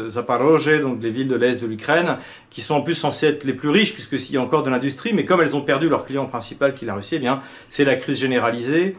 Zaporozhye, 0.09 0.81
donc 0.81 1.03
les 1.03 1.11
villes 1.11 1.29
de 1.29 1.37
l'est 1.37 1.61
de 1.61 1.67
l'Ukraine, 1.67 2.17
qui 2.51 2.63
sont 2.63 2.75
en 2.75 2.83
plus 2.83 2.95
censées 2.95 3.29
être 3.29 3.45
les 3.45 3.53
plus 3.53 3.69
riches, 3.69 3.95
puisqu'il 3.95 4.35
y 4.35 4.39
a 4.39 4.43
encore 4.43 4.63
de 4.63 4.71
l'industrie, 4.71 5.13
mais 5.13 5.25
comme 5.25 5.41
elles 5.41 5.57
ont 5.57 5.63
perdu 5.63 5.89
leur 5.89 6.05
client 6.05 6.27
principal 6.27 6.75
qui 6.75 6.85
est 6.85 6.89
la 6.89 6.95
Russie, 6.95 7.17
eh 7.17 7.21
bien, 7.21 7.41
c'est 7.69 7.85
la 7.85 7.97
crise 7.97 8.19
généralisée. 8.19 8.97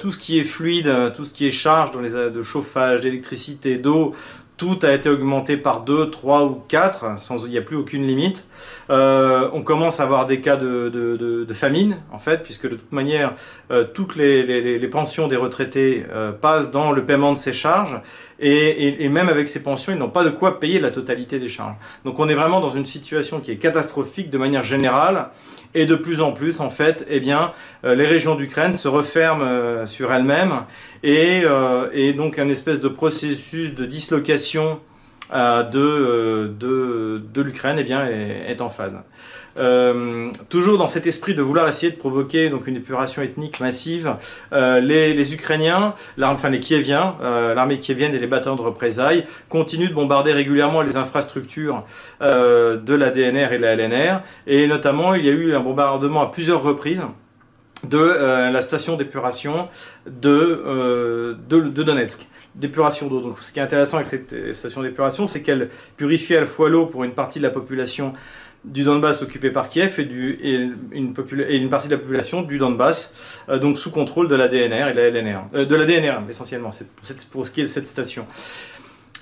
tout 0.00 0.10
ce 0.10 0.18
qui 0.18 0.38
est 0.38 0.44
fluide, 0.44 1.12
tout 1.14 1.24
ce 1.24 1.32
qui 1.32 1.46
est 1.46 1.50
charge 1.50 1.92
dans 1.92 2.00
les, 2.00 2.10
de 2.10 2.42
chauffage, 2.42 3.00
d'électricité, 3.00 3.76
d'eau, 3.76 4.14
tout 4.58 4.80
a 4.82 4.92
été 4.92 5.08
augmenté 5.08 5.56
par 5.56 5.82
2, 5.82 6.10
3 6.10 6.44
ou 6.44 6.60
4, 6.66 7.18
sans, 7.18 7.46
il 7.46 7.50
n'y 7.50 7.58
a 7.58 7.62
plus 7.62 7.76
aucune 7.76 8.06
limite. 8.06 8.44
Euh, 8.90 9.48
on 9.52 9.62
commence 9.62 10.00
à 10.00 10.02
avoir 10.02 10.26
des 10.26 10.40
cas 10.40 10.56
de, 10.56 10.88
de, 10.88 11.54
famine, 11.54 11.96
en 12.12 12.18
fait, 12.18 12.42
puisque 12.42 12.68
de 12.68 12.74
toute 12.74 12.92
manière, 12.92 13.34
euh, 13.70 13.84
toutes 13.84 14.16
les, 14.16 14.42
les, 14.42 14.88
pensions 14.88 15.28
des 15.28 15.36
retraités 15.36 16.04
euh, 16.12 16.32
passent 16.32 16.70
dans 16.70 16.92
le 16.92 17.04
paiement 17.04 17.32
de 17.32 17.38
ces 17.38 17.52
charges, 17.52 18.00
et, 18.40 19.04
et 19.04 19.08
même 19.08 19.28
avec 19.28 19.48
ces 19.48 19.62
pensions, 19.62 19.92
ils 19.92 19.98
n'ont 19.98 20.10
pas 20.10 20.24
de 20.24 20.30
quoi 20.30 20.60
payer 20.60 20.80
la 20.80 20.90
totalité 20.90 21.38
des 21.38 21.48
charges. 21.48 21.76
Donc 22.04 22.18
on 22.18 22.28
est 22.28 22.34
vraiment 22.34 22.60
dans 22.60 22.68
une 22.68 22.86
situation 22.86 23.40
qui 23.40 23.52
est 23.52 23.56
catastrophique 23.56 24.28
de 24.30 24.38
manière 24.38 24.64
générale, 24.64 25.30
et 25.74 25.86
de 25.86 25.94
plus 25.94 26.20
en 26.20 26.32
plus, 26.32 26.60
en 26.60 26.70
fait, 26.70 27.06
eh 27.08 27.20
bien, 27.20 27.52
euh, 27.84 27.94
les 27.94 28.06
régions 28.06 28.34
d'Ukraine 28.34 28.76
se 28.76 28.88
referment 28.88 29.44
euh, 29.44 29.86
sur 29.86 30.12
elles-mêmes, 30.12 30.64
et, 31.02 31.42
et 31.92 32.12
donc 32.12 32.38
un 32.38 32.48
espèce 32.48 32.80
de 32.80 32.88
processus 32.88 33.74
de 33.74 33.84
dislocation 33.86 34.72
euh, 34.72 34.97
de, 35.30 35.78
euh, 35.78 36.48
de, 36.48 37.22
de 37.32 37.42
l'Ukraine 37.42 37.76
eh 37.78 37.84
bien, 37.84 38.06
est, 38.06 38.60
en 38.60 38.68
phase. 38.68 38.96
Euh, 39.58 40.30
toujours 40.48 40.78
dans 40.78 40.86
cet 40.86 41.06
esprit 41.06 41.34
de 41.34 41.42
vouloir 41.42 41.68
essayer 41.68 41.90
de 41.90 41.96
provoquer 41.96 42.48
donc 42.48 42.68
une 42.68 42.76
épuration 42.76 43.22
ethnique 43.22 43.58
massive, 43.58 44.14
euh, 44.52 44.78
les, 44.80 45.14
les, 45.14 45.34
Ukrainiens, 45.34 45.94
enfin 46.22 46.48
les 46.48 46.60
Kieviens, 46.60 47.16
euh, 47.22 47.54
l'armée 47.54 47.80
kievienne 47.80 48.14
et 48.14 48.20
les 48.20 48.28
bataillons 48.28 48.54
de 48.54 48.62
représailles 48.62 49.26
continuent 49.48 49.88
de 49.88 49.94
bombarder 49.94 50.32
régulièrement 50.32 50.82
les 50.82 50.96
infrastructures 50.96 51.84
de 52.20 52.94
la 52.94 53.10
DNR 53.10 53.52
et 53.52 53.58
de 53.58 53.62
la 53.62 53.74
LNR, 53.74 54.20
et 54.46 54.66
notamment 54.68 55.14
il 55.14 55.24
y 55.24 55.28
a 55.28 55.32
eu 55.32 55.54
un 55.54 55.60
bombardement 55.60 56.22
à 56.22 56.30
plusieurs 56.30 56.62
reprises 56.62 57.02
de 57.84 57.98
la 57.98 58.62
station 58.62 58.96
d'épuration 58.96 59.68
de, 60.06 61.36
de, 61.48 61.60
de 61.60 61.82
Donetsk 61.82 62.26
d'épuration 62.58 63.06
d'eau. 63.06 63.20
Donc 63.20 63.38
ce 63.40 63.52
qui 63.52 63.58
est 63.58 63.62
intéressant 63.62 63.96
avec 63.96 64.08
cette 64.08 64.54
station 64.54 64.82
d'épuration, 64.82 65.26
c'est 65.26 65.42
qu'elle 65.42 65.70
purifie 65.96 66.36
à 66.36 66.40
la 66.40 66.46
fois 66.46 66.68
l'eau 66.68 66.86
pour 66.86 67.04
une 67.04 67.12
partie 67.12 67.38
de 67.38 67.44
la 67.44 67.50
population 67.50 68.12
du 68.64 68.82
Donbass 68.82 69.22
occupée 69.22 69.50
par 69.50 69.68
Kiev 69.68 69.98
et, 69.98 70.04
du, 70.04 70.38
et, 70.42 70.54
une, 70.92 71.14
et 71.48 71.56
une, 71.56 71.70
partie 71.70 71.88
de 71.88 71.94
la 71.94 71.98
population 71.98 72.42
du 72.42 72.58
Donbass, 72.58 73.14
euh, 73.48 73.58
donc 73.58 73.78
sous 73.78 73.90
contrôle 73.90 74.28
de 74.28 74.34
la 74.34 74.48
DNR 74.48 74.88
et 74.88 74.92
de 74.92 75.00
la 75.00 75.10
LNR. 75.10 75.40
Euh, 75.54 75.64
de 75.64 75.74
la 75.74 75.86
DNR 75.86 76.28
essentiellement, 76.28 76.70
pour, 76.70 77.16
pour, 77.30 77.46
ce 77.46 77.52
qui 77.52 77.60
est 77.60 77.64
de 77.64 77.68
cette 77.68 77.86
station. 77.86 78.26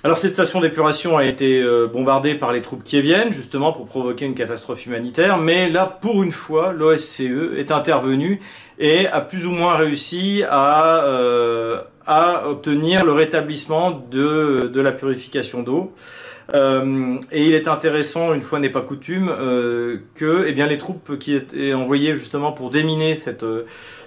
Alors 0.03 0.17
cette 0.17 0.33
station 0.33 0.61
d'épuration 0.61 1.17
a 1.17 1.25
été 1.25 1.61
euh, 1.61 1.87
bombardée 1.87 2.35
par 2.35 2.51
les 2.51 2.61
troupes 2.61 2.83
kieviennes, 2.83 3.33
justement 3.33 3.73
pour 3.73 3.87
provoquer 3.87 4.25
une 4.25 4.35
catastrophe 4.35 4.85
humanitaire, 4.85 5.37
mais 5.37 5.69
là, 5.69 5.85
pour 5.85 6.23
une 6.23 6.31
fois, 6.31 6.71
l'OSCE 6.71 7.21
est 7.57 7.71
intervenu 7.71 8.39
et 8.79 9.07
a 9.07 9.21
plus 9.21 9.45
ou 9.47 9.51
moins 9.51 9.75
réussi 9.75 10.43
à, 10.49 11.03
euh, 11.05 11.81
à 12.07 12.47
obtenir 12.47 13.05
le 13.05 13.11
rétablissement 13.11 13.91
de, 13.91 14.71
de 14.73 14.81
la 14.81 14.91
purification 14.91 15.61
d'eau. 15.61 15.93
Euh, 16.53 17.17
et 17.31 17.45
il 17.45 17.53
est 17.53 17.67
intéressant, 17.67 18.33
une 18.33 18.41
fois 18.41 18.59
n'est 18.59 18.69
pas 18.69 18.81
coutume, 18.81 19.29
euh, 19.29 19.97
que 20.15 20.45
eh 20.47 20.53
bien, 20.53 20.65
les 20.67 20.77
troupes 20.77 21.19
qui 21.19 21.33
étaient 21.33 21.73
envoyées 21.73 22.15
justement 22.15 22.53
pour 22.53 22.69
déminer 22.69 23.15
cette, 23.15 23.45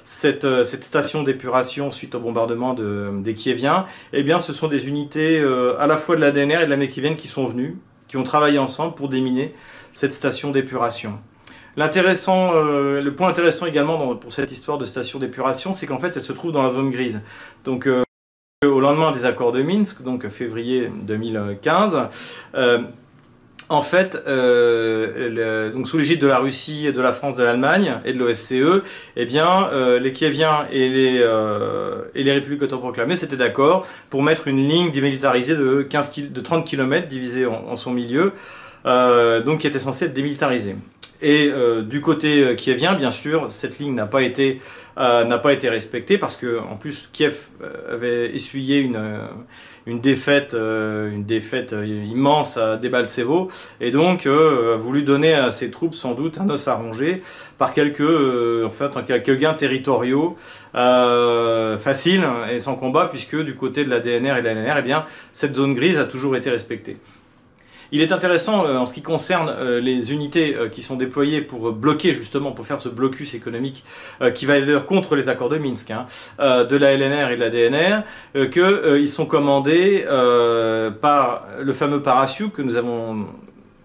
cette, 0.04 0.64
cette 0.64 0.84
station 0.84 1.22
d'épuration 1.22 1.90
suite 1.90 2.14
au 2.14 2.20
bombardement 2.20 2.72
de, 2.72 3.10
des 3.20 3.34
Kieviens, 3.34 3.84
eh 4.14 4.22
bien, 4.22 4.40
ce 4.40 4.52
sont 4.52 4.68
des 4.68 4.88
unités 4.88 5.38
euh, 5.38 5.78
à 5.78 5.86
la 5.86 5.96
fois 5.96 6.16
de 6.16 6.22
la 6.22 6.30
DNR 6.30 6.62
et 6.62 6.66
de 6.66 6.74
la 6.74 6.86
kievienne 6.86 7.16
qui 7.16 7.28
sont 7.28 7.44
venues, 7.44 7.76
qui 8.08 8.16
ont 8.16 8.22
travaillé 8.22 8.58
ensemble 8.58 8.94
pour 8.94 9.10
déminer 9.10 9.54
cette 9.92 10.14
station 10.14 10.50
d'épuration. 10.50 11.18
L'intéressant, 11.76 12.52
euh, 12.54 13.00
le 13.00 13.14
point 13.14 13.28
intéressant 13.28 13.66
également 13.66 14.16
pour 14.16 14.32
cette 14.32 14.50
histoire 14.50 14.78
de 14.78 14.84
station 14.84 15.18
d'épuration, 15.18 15.72
c'est 15.72 15.86
qu'en 15.86 15.98
fait, 15.98 16.16
elle 16.16 16.22
se 16.22 16.32
trouve 16.32 16.52
dans 16.52 16.62
la 16.62 16.70
zone 16.70 16.90
grise. 16.90 17.22
Donc, 17.64 17.86
euh, 17.86 18.02
au 18.64 18.80
lendemain 18.80 19.12
des 19.12 19.24
accords 19.24 19.52
de 19.52 19.62
Minsk, 19.62 20.02
donc 20.02 20.28
février 20.28 20.90
2015, 21.02 22.08
euh, 22.54 22.80
en 23.68 23.82
fait, 23.82 24.16
donc 24.16 25.86
sous 25.86 25.98
l'égide 25.98 26.20
de 26.20 26.26
la 26.26 26.38
Russie, 26.40 26.92
de 26.92 27.00
la 27.00 27.12
France, 27.12 27.36
de 27.36 27.44
l'Allemagne 27.44 28.00
et 28.04 28.12
de 28.12 28.18
l'OSCE, 28.18 28.82
eh 29.14 29.24
bien, 29.24 29.70
les 30.00 30.12
Kieviens 30.12 30.66
et 30.72 30.88
les, 30.88 31.24
et 32.16 32.24
les 32.24 32.32
républiques 32.32 32.62
autoproclamées 32.62 33.14
s'étaient 33.14 33.36
d'accord 33.36 33.86
pour 34.10 34.24
mettre 34.24 34.48
une 34.48 34.56
ligne 34.56 34.90
démilitarisée 34.90 35.54
de, 35.54 35.82
15 35.82 36.12
de 36.32 36.40
30 36.40 36.66
km 36.66 37.06
divisée 37.06 37.46
en, 37.46 37.64
en 37.68 37.76
son 37.76 37.92
milieu, 37.92 38.32
donc 38.84 39.60
qui 39.60 39.68
était 39.68 39.78
censée 39.78 40.06
être 40.06 40.14
démilitarisée. 40.14 40.74
Et 41.22 41.50
euh, 41.52 41.82
du 41.82 42.00
côté 42.00 42.42
euh, 42.42 42.54
kievien, 42.54 42.94
bien 42.94 43.10
sûr, 43.10 43.50
cette 43.50 43.78
ligne 43.78 43.94
n'a 43.94 44.06
pas 44.06 44.22
été 44.22 44.60
euh, 44.98 45.24
n'a 45.24 45.38
pas 45.38 45.52
été 45.52 45.68
respectée 45.68 46.18
parce 46.18 46.36
que 46.36 46.58
en 46.58 46.76
plus 46.76 47.08
Kiev 47.12 47.48
euh, 47.62 47.94
avait 47.94 48.34
essuyé 48.34 48.78
une 48.78 49.00
une 49.86 50.00
défaite 50.00 50.54
une 50.54 51.24
défaite 51.24 51.74
immense 51.82 52.58
à 52.58 52.76
Debaltsevo 52.76 53.48
et 53.80 53.90
donc 53.90 54.26
a 54.26 54.76
voulu 54.76 55.02
donner 55.02 55.32
à 55.32 55.50
ses 55.50 55.70
troupes 55.70 55.94
sans 55.94 56.12
doute 56.12 56.38
un 56.38 56.48
os 56.50 56.68
à 56.68 56.74
ronger 56.74 57.22
par 57.56 57.72
quelques 57.72 58.02
en 58.02 58.70
fait 58.70 58.92
quelques 59.06 59.38
gains 59.38 59.54
territoriaux 59.54 60.36
faciles 60.74 62.24
et 62.52 62.58
sans 62.58 62.76
combat 62.76 63.06
puisque 63.06 63.42
du 63.42 63.56
côté 63.56 63.84
de 63.84 63.90
la 63.90 64.00
DNR 64.00 64.36
et 64.36 64.42
de 64.42 64.48
la 64.48 64.54
LNR, 64.54 64.74
eh 64.78 64.82
bien 64.82 65.06
cette 65.32 65.56
zone 65.56 65.74
grise 65.74 65.96
a 65.96 66.04
toujours 66.04 66.36
été 66.36 66.50
respectée. 66.50 66.98
Il 67.92 68.02
est 68.02 68.12
intéressant 68.12 68.64
euh, 68.64 68.76
en 68.76 68.86
ce 68.86 68.94
qui 68.94 69.02
concerne 69.02 69.48
euh, 69.48 69.80
les 69.80 70.12
unités 70.12 70.54
euh, 70.54 70.68
qui 70.68 70.82
sont 70.82 70.96
déployées 70.96 71.40
pour 71.40 71.72
bloquer 71.72 72.14
justement, 72.14 72.52
pour 72.52 72.66
faire 72.66 72.80
ce 72.80 72.88
blocus 72.88 73.34
économique 73.34 73.84
qui 74.34 74.46
va 74.46 74.60
d'ailleurs 74.60 74.86
contre 74.86 75.16
les 75.16 75.28
accords 75.28 75.48
de 75.48 75.58
Minsk, 75.58 75.90
hein, 75.90 76.06
de 76.38 76.76
la 76.76 76.94
LNR 76.96 77.30
et 77.30 77.36
de 77.36 77.40
la 77.40 77.50
DNR, 77.50 78.50
qu'ils 78.50 79.08
sont 79.08 79.26
commandés 79.26 80.04
par 81.00 81.46
le 81.58 81.72
fameux 81.72 82.02
Parasiuk 82.02 82.52
que 82.52 82.62
nous 82.62 82.76
avons 82.76 83.26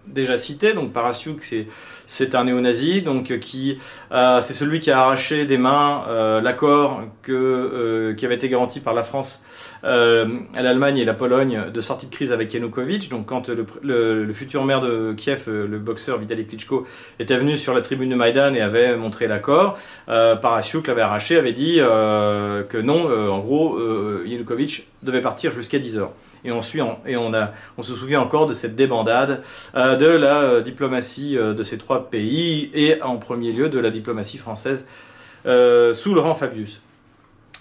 déjà 0.06 0.36
cité. 0.38 0.72
Donc 0.72 0.92
Parasiuk, 0.92 1.42
c'est 1.42 1.66
c'est 2.06 2.34
un 2.34 2.44
néo-nazi, 2.44 3.02
donc 3.02 3.38
qui 3.38 3.78
euh, 4.12 4.40
c'est 4.40 4.54
celui 4.54 4.80
qui 4.80 4.90
a 4.90 5.00
arraché 5.00 5.46
des 5.46 5.58
mains 5.58 6.04
euh, 6.08 6.40
l'accord 6.40 7.02
que 7.22 7.32
euh, 7.32 8.14
qui 8.14 8.24
avait 8.24 8.36
été 8.36 8.48
garanti 8.48 8.80
par 8.80 8.94
la 8.94 9.02
France 9.02 9.44
à 9.82 10.62
l'Allemagne 10.62 10.98
et 10.98 11.04
la 11.04 11.14
Pologne 11.14 11.70
de 11.72 11.80
sortie 11.80 12.06
de 12.06 12.10
crise 12.10 12.32
avec 12.32 12.52
Yanukovych. 12.52 13.08
Donc 13.08 13.26
quand 13.26 13.48
le, 13.48 14.32
futur 14.32 14.64
maire 14.64 14.80
de 14.80 15.14
Kiev, 15.16 15.44
le 15.46 15.78
boxeur 15.78 16.18
Vitaly 16.18 16.44
Klitschko, 16.44 16.86
était 17.20 17.36
venu 17.36 17.56
sur 17.56 17.72
la 17.72 17.82
tribune 17.82 18.08
de 18.08 18.16
Maïdan 18.16 18.54
et 18.54 18.60
avait 18.60 18.96
montré 18.96 19.28
l'accord, 19.28 19.78
Parasiuk 20.06 20.88
l'avait 20.88 21.02
arraché, 21.02 21.36
avait 21.36 21.52
dit 21.52 21.76
que 21.76 22.80
non, 22.80 23.08
en 23.30 23.38
gros, 23.38 23.78
Yanukovych 24.24 24.88
devait 25.04 25.20
partir 25.22 25.52
jusqu'à 25.52 25.78
10 25.78 25.98
heures 25.98 26.12
et 26.46 26.52
on, 26.52 26.62
suit 26.62 26.80
et 27.06 27.16
on, 27.16 27.34
a, 27.34 27.52
on 27.76 27.82
se 27.82 27.94
souvient 27.94 28.20
encore 28.20 28.46
de 28.46 28.54
cette 28.54 28.76
débandade 28.76 29.42
euh, 29.74 29.96
de 29.96 30.06
la 30.06 30.40
euh, 30.40 30.60
diplomatie 30.62 31.36
euh, 31.36 31.54
de 31.54 31.62
ces 31.62 31.76
trois 31.76 32.08
pays 32.08 32.70
et 32.72 33.02
en 33.02 33.16
premier 33.16 33.52
lieu 33.52 33.68
de 33.68 33.78
la 33.78 33.90
diplomatie 33.90 34.38
française 34.38 34.86
sous 35.44 36.12
Laurent 36.12 36.34
Fabius. 36.34 36.80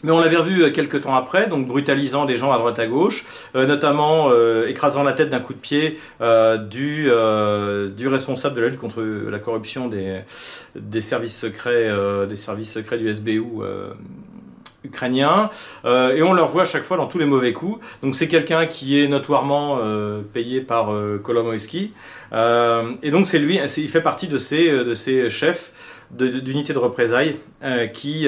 Mais 0.03 0.11
on 0.11 0.19
l'avait 0.19 0.37
revu 0.37 0.71
quelques 0.71 1.01
temps 1.01 1.15
après, 1.15 1.47
donc 1.47 1.67
brutalisant 1.67 2.25
des 2.25 2.35
gens 2.35 2.51
à 2.51 2.57
droite 2.57 2.79
à 2.79 2.87
gauche, 2.87 3.25
notamment 3.53 4.31
écrasant 4.67 5.03
la 5.03 5.13
tête 5.13 5.29
d'un 5.29 5.39
coup 5.39 5.53
de 5.53 5.59
pied 5.59 5.99
du, 6.19 7.11
responsable 8.07 8.55
de 8.55 8.61
la 8.61 8.67
lutte 8.69 8.79
contre 8.79 9.03
la 9.03 9.37
corruption 9.37 9.87
des, 9.87 10.21
des 10.75 11.01
services 11.01 11.37
secrets, 11.39 11.91
des 12.27 12.35
services 12.35 12.71
secrets 12.73 12.97
du 12.97 13.13
SBU 13.13 13.43
ukrainiens 14.85 15.49
euh, 15.83 16.15
et 16.15 16.23
on 16.23 16.33
leur 16.33 16.47
voit 16.47 16.63
à 16.63 16.65
chaque 16.65 16.83
fois 16.83 16.97
dans 16.97 17.07
tous 17.07 17.19
les 17.19 17.25
mauvais 17.25 17.53
coups. 17.53 17.79
Donc 18.01 18.15
c'est 18.15 18.27
quelqu'un 18.27 18.65
qui 18.65 19.01
est 19.01 19.07
notoirement 19.07 19.79
euh, 19.81 20.21
payé 20.21 20.61
par 20.61 20.93
euh, 20.93 21.21
euh, 22.33 22.91
et 23.03 23.11
donc 23.11 23.27
c'est 23.27 23.39
lui, 23.39 23.59
il 23.77 23.89
fait 23.89 24.01
partie 24.01 24.27
de 24.27 24.37
ces 24.37 24.69
de 24.69 24.93
ces 24.93 25.29
chefs 25.29 25.73
d'unités 26.11 26.73
de, 26.73 26.79
de, 26.79 26.83
représailles 26.83 27.37
qui 27.93 28.27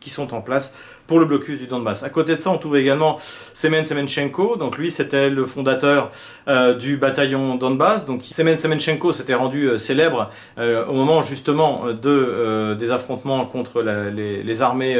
qui 0.00 0.10
sont 0.10 0.34
en 0.34 0.40
place 0.40 0.74
pour 1.06 1.18
le 1.20 1.24
blocus 1.24 1.58
du 1.58 1.66
Donbass. 1.66 2.02
À 2.02 2.10
côté 2.10 2.34
de 2.34 2.40
ça, 2.40 2.50
on 2.50 2.58
trouve 2.58 2.76
également 2.76 3.18
Semen 3.54 3.84
Semenchenko. 3.86 4.56
Donc 4.56 4.78
lui, 4.78 4.90
c'était 4.90 5.30
le 5.30 5.46
fondateur 5.46 6.10
euh, 6.48 6.74
du 6.74 6.96
bataillon 6.96 7.56
Donbass. 7.56 8.04
Donc 8.04 8.22
Semen 8.24 8.58
Semenchenko 8.58 9.12
s'était 9.12 9.34
rendu 9.34 9.64
euh, 9.64 9.78
célèbre 9.78 10.30
euh, 10.58 10.84
au 10.86 10.94
moment 10.94 11.22
justement 11.22 11.84
de 11.92 12.74
des 12.78 12.90
affrontements 12.90 13.44
contre 13.46 13.82
la, 13.82 14.10
les, 14.10 14.42
les, 14.42 14.62
armées 14.62 14.96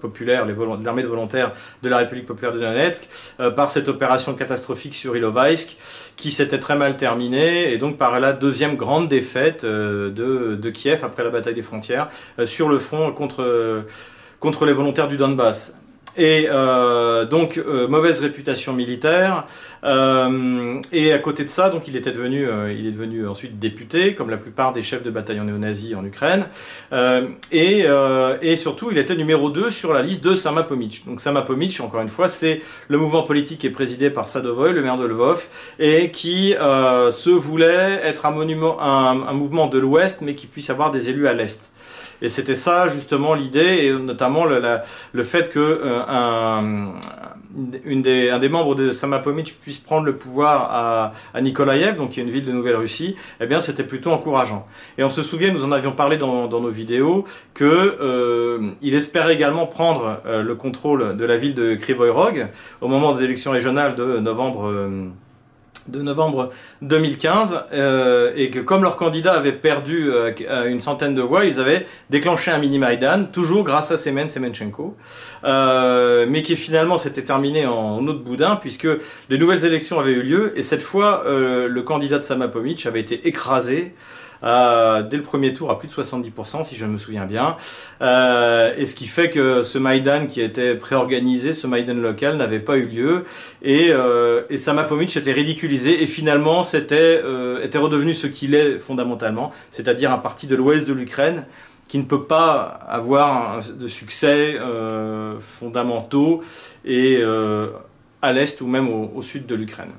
populaires, 0.00 0.46
l'armée 0.46 1.02
de 1.02 1.08
volontaires 1.08 1.52
de 1.82 1.88
la 1.88 1.98
République 1.98 2.26
populaire 2.26 2.52
de 2.52 2.58
Donetsk, 2.58 3.08
par 3.56 3.70
cette 3.70 3.88
opération 3.88 4.34
catastrophique 4.34 4.94
sur 4.94 5.16
Ilovaisk, 5.16 5.76
qui 6.16 6.30
s'était 6.30 6.58
très 6.58 6.76
mal 6.76 6.96
terminée, 6.96 7.72
et 7.72 7.78
donc 7.78 7.96
par 7.96 8.18
la 8.20 8.32
deuxième 8.32 8.76
grande 8.76 9.08
défaite 9.08 9.64
de, 9.64 10.10
de 10.60 10.70
Kiev 10.70 11.00
après 11.04 11.24
la 11.24 11.30
bataille 11.30 11.54
des 11.54 11.62
frontières 11.62 12.08
sur 12.44 12.68
le 12.68 12.78
front 12.78 13.12
contre 13.12 13.84
contre 14.40 14.64
les 14.64 14.72
volontaires 14.72 15.08
du 15.08 15.16
Donbass. 15.16 15.76
et 16.16 16.48
euh, 16.50 17.24
donc 17.24 17.56
euh, 17.56 17.86
mauvaise 17.86 18.20
réputation 18.20 18.72
militaire. 18.72 19.46
Euh, 19.84 20.80
et 20.92 21.12
à 21.12 21.18
côté 21.18 21.44
de 21.44 21.48
ça, 21.48 21.70
donc 21.70 21.88
il 21.88 21.96
était 21.96 22.10
devenu, 22.10 22.46
il 22.76 22.86
est 22.86 22.90
devenu 22.90 23.28
ensuite 23.28 23.58
député, 23.58 24.14
comme 24.14 24.28
la 24.28 24.36
plupart 24.38 24.72
des 24.72 24.82
chefs 24.82 25.02
de 25.02 25.10
bataillon 25.10 25.44
néo-nazis 25.44 25.94
en 25.94 26.04
Ukraine. 26.04 26.46
et, 27.52 27.86
et 28.42 28.56
surtout, 28.56 28.90
il 28.90 28.98
était 28.98 29.14
numéro 29.14 29.48
2 29.48 29.70
sur 29.70 29.94
la 29.94 30.02
liste 30.02 30.22
de 30.22 30.34
Samapomitch. 30.34 31.04
Donc 31.06 31.20
Samapomitch, 31.20 31.80
encore 31.80 32.02
une 32.02 32.08
fois, 32.08 32.28
c'est 32.28 32.60
le 32.88 32.98
mouvement 32.98 33.22
politique 33.22 33.60
qui 33.60 33.68
est 33.68 33.70
présidé 33.70 34.10
par 34.10 34.28
Sadovoy, 34.28 34.72
le 34.72 34.82
maire 34.82 34.98
de 34.98 35.06
Lvov, 35.06 35.46
et 35.78 36.10
qui 36.10 36.54
se 36.58 37.30
voulait 37.30 38.00
être 38.04 38.26
un 38.26 38.32
monument, 38.32 38.82
un 38.82 39.32
mouvement 39.32 39.66
de 39.66 39.78
l'Ouest, 39.78 40.18
mais 40.20 40.34
qui 40.34 40.46
puisse 40.46 40.68
avoir 40.68 40.90
des 40.90 41.08
élus 41.08 41.26
à 41.26 41.32
l'Est. 41.32 41.70
Et 42.22 42.28
c'était 42.28 42.54
ça 42.54 42.88
justement 42.88 43.34
l'idée, 43.34 43.86
et 43.86 43.92
notamment 43.92 44.44
le, 44.44 44.60
le 45.12 45.22
fait 45.22 45.50
que 45.50 45.58
euh, 45.58 46.02
un, 46.06 46.92
une 47.84 48.02
des, 48.02 48.30
un 48.30 48.38
des 48.38 48.48
membres 48.48 48.74
de 48.74 48.90
Samapomitch 48.90 49.54
puisse 49.54 49.78
prendre 49.78 50.06
le 50.06 50.16
pouvoir 50.16 50.68
à, 50.70 51.12
à 51.34 51.40
Nikolaïev, 51.40 51.96
donc 51.96 52.10
qui 52.10 52.20
est 52.20 52.22
une 52.22 52.30
ville 52.30 52.44
de 52.44 52.52
Nouvelle-Russie, 52.52 53.16
eh 53.40 53.46
bien 53.46 53.60
c'était 53.60 53.84
plutôt 53.84 54.10
encourageant. 54.10 54.66
Et 54.98 55.04
on 55.04 55.10
se 55.10 55.22
souvient, 55.22 55.52
nous 55.52 55.64
en 55.64 55.72
avions 55.72 55.92
parlé 55.92 56.16
dans, 56.16 56.46
dans 56.46 56.60
nos 56.60 56.70
vidéos, 56.70 57.24
que 57.54 57.64
euh, 57.64 58.70
il 58.82 58.94
espérait 58.94 59.34
également 59.34 59.66
prendre 59.66 60.20
euh, 60.26 60.42
le 60.42 60.54
contrôle 60.54 61.16
de 61.16 61.24
la 61.24 61.36
ville 61.36 61.54
de 61.54 61.74
Krivoy 61.74 62.10
Rog 62.10 62.48
au 62.80 62.88
moment 62.88 63.12
des 63.12 63.24
élections 63.24 63.50
régionales 63.50 63.94
de 63.94 64.18
novembre. 64.18 64.72
Euh, 65.88 65.90
de 65.90 66.02
novembre 66.02 66.50
2015 66.82 67.64
euh, 67.72 68.32
et 68.36 68.50
que 68.50 68.58
comme 68.58 68.82
leur 68.82 68.96
candidat 68.96 69.34
avait 69.34 69.52
perdu 69.52 70.10
euh, 70.10 70.32
une 70.68 70.80
centaine 70.80 71.14
de 71.14 71.22
voix, 71.22 71.44
ils 71.44 71.60
avaient 71.60 71.86
déclenché 72.10 72.50
un 72.50 72.58
mini 72.58 72.78
Maïdan, 72.78 73.24
toujours 73.24 73.64
grâce 73.64 73.90
à 73.90 73.96
Semen 73.96 74.28
Semenchenko, 74.28 74.96
euh, 75.44 76.26
mais 76.28 76.42
qui 76.42 76.56
finalement 76.56 76.98
s'était 76.98 77.22
terminé 77.22 77.66
en 77.66 78.06
autre 78.06 78.22
boudin 78.22 78.56
puisque 78.56 78.88
les 79.28 79.38
nouvelles 79.38 79.64
élections 79.64 79.98
avaient 79.98 80.12
eu 80.12 80.22
lieu 80.22 80.52
et 80.56 80.62
cette 80.62 80.82
fois 80.82 81.24
le 81.26 81.80
candidat 81.82 82.18
de 82.18 82.24
Samapomitch 82.24 82.86
avait 82.86 83.00
été 83.00 83.26
écrasé 83.28 83.94
euh, 84.42 85.02
dès 85.02 85.16
le 85.16 85.22
premier 85.22 85.52
tour 85.54 85.70
à 85.70 85.78
plus 85.78 85.88
de 85.88 85.92
70%, 85.92 86.64
si 86.64 86.76
je 86.76 86.86
me 86.86 86.98
souviens 86.98 87.26
bien. 87.26 87.56
Euh, 88.02 88.74
et 88.76 88.86
ce 88.86 88.94
qui 88.94 89.06
fait 89.06 89.30
que 89.30 89.62
ce 89.62 89.78
Maïdan 89.78 90.26
qui 90.26 90.40
était 90.40 90.74
préorganisé, 90.74 91.52
ce 91.52 91.66
Maïdan 91.66 91.94
local, 91.94 92.36
n'avait 92.36 92.60
pas 92.60 92.76
eu 92.76 92.86
lieu. 92.86 93.24
Et, 93.62 93.88
euh, 93.90 94.42
et 94.50 94.54
était 94.54 95.32
ridiculisé. 95.32 96.02
Et 96.02 96.06
finalement, 96.06 96.62
c'était 96.62 97.20
euh, 97.24 97.62
était 97.62 97.78
redevenu 97.78 98.14
ce 98.14 98.26
qu'il 98.26 98.54
est 98.54 98.78
fondamentalement, 98.78 99.52
c'est-à-dire 99.70 100.12
un 100.12 100.18
parti 100.18 100.46
de 100.46 100.56
l'ouest 100.56 100.86
de 100.86 100.92
l'Ukraine 100.92 101.46
qui 101.88 101.98
ne 101.98 102.04
peut 102.04 102.24
pas 102.24 102.60
avoir 102.88 103.58
de 103.68 103.88
succès 103.88 104.56
fondamentaux 105.40 106.40
et 106.84 107.20
à 108.22 108.32
l'est 108.32 108.60
ou 108.60 108.68
même 108.68 108.88
au 108.88 109.22
sud 109.22 109.46
de 109.46 109.56
l'Ukraine. 109.56 109.90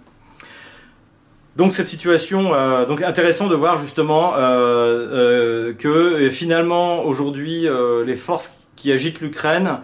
Donc 1.57 1.73
cette 1.73 1.87
situation, 1.87 2.53
euh, 2.53 2.85
donc 2.85 3.01
intéressant 3.01 3.47
de 3.47 3.55
voir 3.55 3.77
justement 3.77 4.35
euh, 4.35 4.39
euh, 4.39 5.73
que 5.73 6.29
finalement 6.29 7.03
aujourd'hui 7.03 7.67
les 8.05 8.15
forces 8.15 8.55
qui 8.75 8.91
agitent 8.91 9.21
l'Ukraine, 9.21 9.79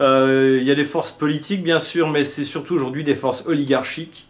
il 0.00 0.62
y 0.62 0.70
a 0.70 0.74
des 0.74 0.84
forces 0.84 1.12
politiques 1.12 1.62
bien 1.62 1.80
sûr, 1.80 2.08
mais 2.08 2.24
c'est 2.24 2.44
surtout 2.44 2.74
aujourd'hui 2.74 3.02
des 3.02 3.16
forces 3.16 3.44
oligarchiques 3.46 4.28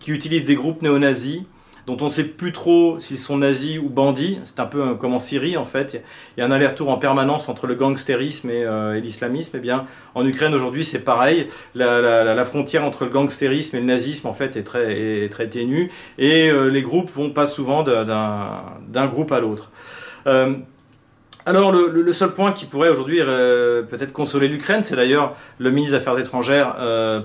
qui 0.00 0.10
utilisent 0.10 0.44
des 0.44 0.56
groupes 0.56 0.82
néo-nazis 0.82 1.42
dont 1.86 1.96
on 2.00 2.06
ne 2.06 2.10
sait 2.10 2.24
plus 2.24 2.52
trop 2.52 2.98
s'ils 2.98 3.18
sont 3.18 3.38
nazis 3.38 3.78
ou 3.78 3.88
bandits. 3.88 4.38
C'est 4.44 4.58
un 4.58 4.66
peu 4.66 4.94
comme 4.96 5.14
en 5.14 5.18
Syrie 5.18 5.56
en 5.56 5.64
fait. 5.64 6.02
Il 6.36 6.40
y 6.40 6.42
a 6.42 6.46
un 6.46 6.50
aller-retour 6.50 6.90
en 6.90 6.98
permanence 6.98 7.48
entre 7.48 7.66
le 7.66 7.74
gangstérisme 7.74 8.50
et, 8.50 8.64
euh, 8.64 8.98
l'islamisme. 8.98 9.56
Et 9.56 9.58
eh 9.58 9.62
bien, 9.62 9.86
en 10.14 10.26
Ukraine 10.26 10.54
aujourd'hui, 10.54 10.84
c'est 10.84 10.98
pareil. 10.98 11.48
La, 11.74 12.44
frontière 12.44 12.84
entre 12.84 13.04
le 13.04 13.10
gangstérisme 13.10 13.76
et 13.76 13.80
le 13.80 13.86
nazisme 13.86 14.26
en 14.28 14.34
fait 14.34 14.56
est 14.56 14.62
très, 14.62 15.48
ténue 15.48 15.90
et 16.18 16.48
euh, 16.48 16.68
les 16.68 16.82
groupes 16.82 17.10
vont 17.10 17.30
pas 17.30 17.46
souvent 17.46 17.82
d'un 17.82 19.06
groupe 19.06 19.32
à 19.32 19.40
l'autre. 19.40 19.70
Euh, 20.26 20.54
alors 21.44 21.70
le, 21.70 22.12
seul 22.12 22.32
point 22.32 22.50
qui 22.50 22.66
pourrait 22.66 22.88
aujourd'hui 22.88 23.18
peut-être 23.18 24.12
consoler 24.12 24.48
l'Ukraine, 24.48 24.82
c'est 24.82 24.96
d'ailleurs 24.96 25.36
le 25.58 25.70
ministre 25.70 25.96
des 25.96 26.02
Affaires 26.02 26.18
étrangères 26.18 26.74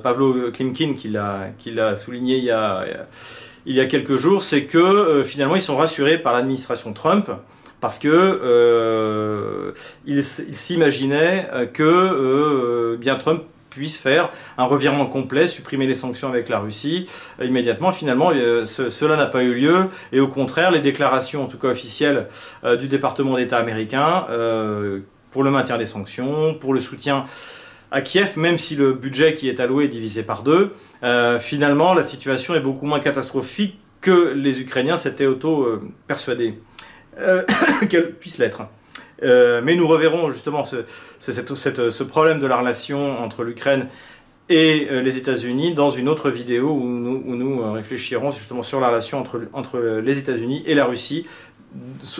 Pavlo 0.03 0.51
Klimkin 0.51 0.93
qui 0.93 1.09
l'a 1.09 1.95
souligné 1.95 2.37
il 2.37 2.43
y 2.43 2.51
a 2.51 2.85
il 3.65 3.75
y 3.75 3.79
a 3.79 3.85
quelques 3.85 4.17
jours, 4.17 4.43
c'est 4.43 4.63
que 4.63 4.77
euh, 4.77 5.23
finalement 5.23 5.55
ils 5.55 5.61
sont 5.61 5.77
rassurés 5.77 6.17
par 6.17 6.33
l'administration 6.33 6.93
Trump 6.93 7.29
parce 7.79 7.99
que 7.99 8.09
euh, 8.09 9.71
ils 10.05 10.23
s'imaginaient 10.23 11.49
euh, 11.53 11.65
que 11.65 12.95
bien 12.97 13.15
Trump 13.15 13.43
puisse 13.69 13.97
faire 13.97 14.29
un 14.57 14.65
revirement 14.65 15.05
complet, 15.05 15.47
supprimer 15.47 15.87
les 15.87 15.95
sanctions 15.95 16.27
avec 16.27 16.49
la 16.49 16.59
Russie 16.59 17.07
immédiatement. 17.41 17.93
Finalement, 17.93 18.31
cela 18.65 19.15
n'a 19.15 19.27
pas 19.27 19.43
eu 19.43 19.53
lieu 19.53 19.85
et 20.11 20.19
au 20.19 20.27
contraire, 20.27 20.71
les 20.71 20.81
déclarations, 20.81 21.43
en 21.43 21.47
tout 21.47 21.57
cas 21.57 21.69
officielles, 21.69 22.27
du 22.81 22.89
département 22.89 23.37
d'État 23.37 23.57
américain 23.59 24.25
pour 25.29 25.43
le 25.45 25.51
maintien 25.51 25.77
des 25.77 25.85
sanctions, 25.85 26.53
pour 26.53 26.73
le 26.73 26.81
soutien 26.81 27.23
à 27.91 28.01
Kiev, 28.01 28.37
même 28.37 28.57
si 28.57 28.75
le 28.75 28.93
budget 28.93 29.33
qui 29.33 29.49
est 29.49 29.59
alloué 29.59 29.85
est 29.85 29.89
divisé 29.89 30.23
par 30.23 30.43
deux, 30.43 30.73
euh, 31.03 31.39
finalement 31.39 31.93
la 31.93 32.03
situation 32.03 32.55
est 32.55 32.61
beaucoup 32.61 32.85
moins 32.85 33.01
catastrophique 33.01 33.77
que 33.99 34.33
les 34.33 34.61
Ukrainiens 34.61 34.97
s'étaient 34.97 35.25
auto-persuadés 35.25 36.57
euh, 37.19 37.43
qu'elle 37.89 38.13
puisse 38.13 38.37
l'être. 38.37 38.63
Euh, 39.23 39.61
mais 39.63 39.75
nous 39.75 39.87
reverrons 39.87 40.31
justement 40.31 40.63
ce, 40.63 42.03
problème 42.03 42.39
de 42.39 42.47
la 42.47 42.57
relation 42.57 43.19
entre 43.19 43.43
l'Ukraine 43.43 43.87
et 44.49 44.87
les 44.89 45.17
États-Unis 45.17 45.73
dans 45.75 45.91
une 45.91 46.09
autre 46.09 46.29
vidéo 46.29 46.71
où 46.71 46.83
nous, 46.83 47.71
réfléchirons 47.71 48.31
justement 48.31 48.63
sur 48.63 48.81
la 48.81 48.87
relation 48.87 49.19
entre, 49.19 49.41
entre 49.53 49.79
les 49.79 50.17
États-Unis 50.17 50.63
et 50.65 50.75
la 50.75 50.85
Russie 50.85 51.25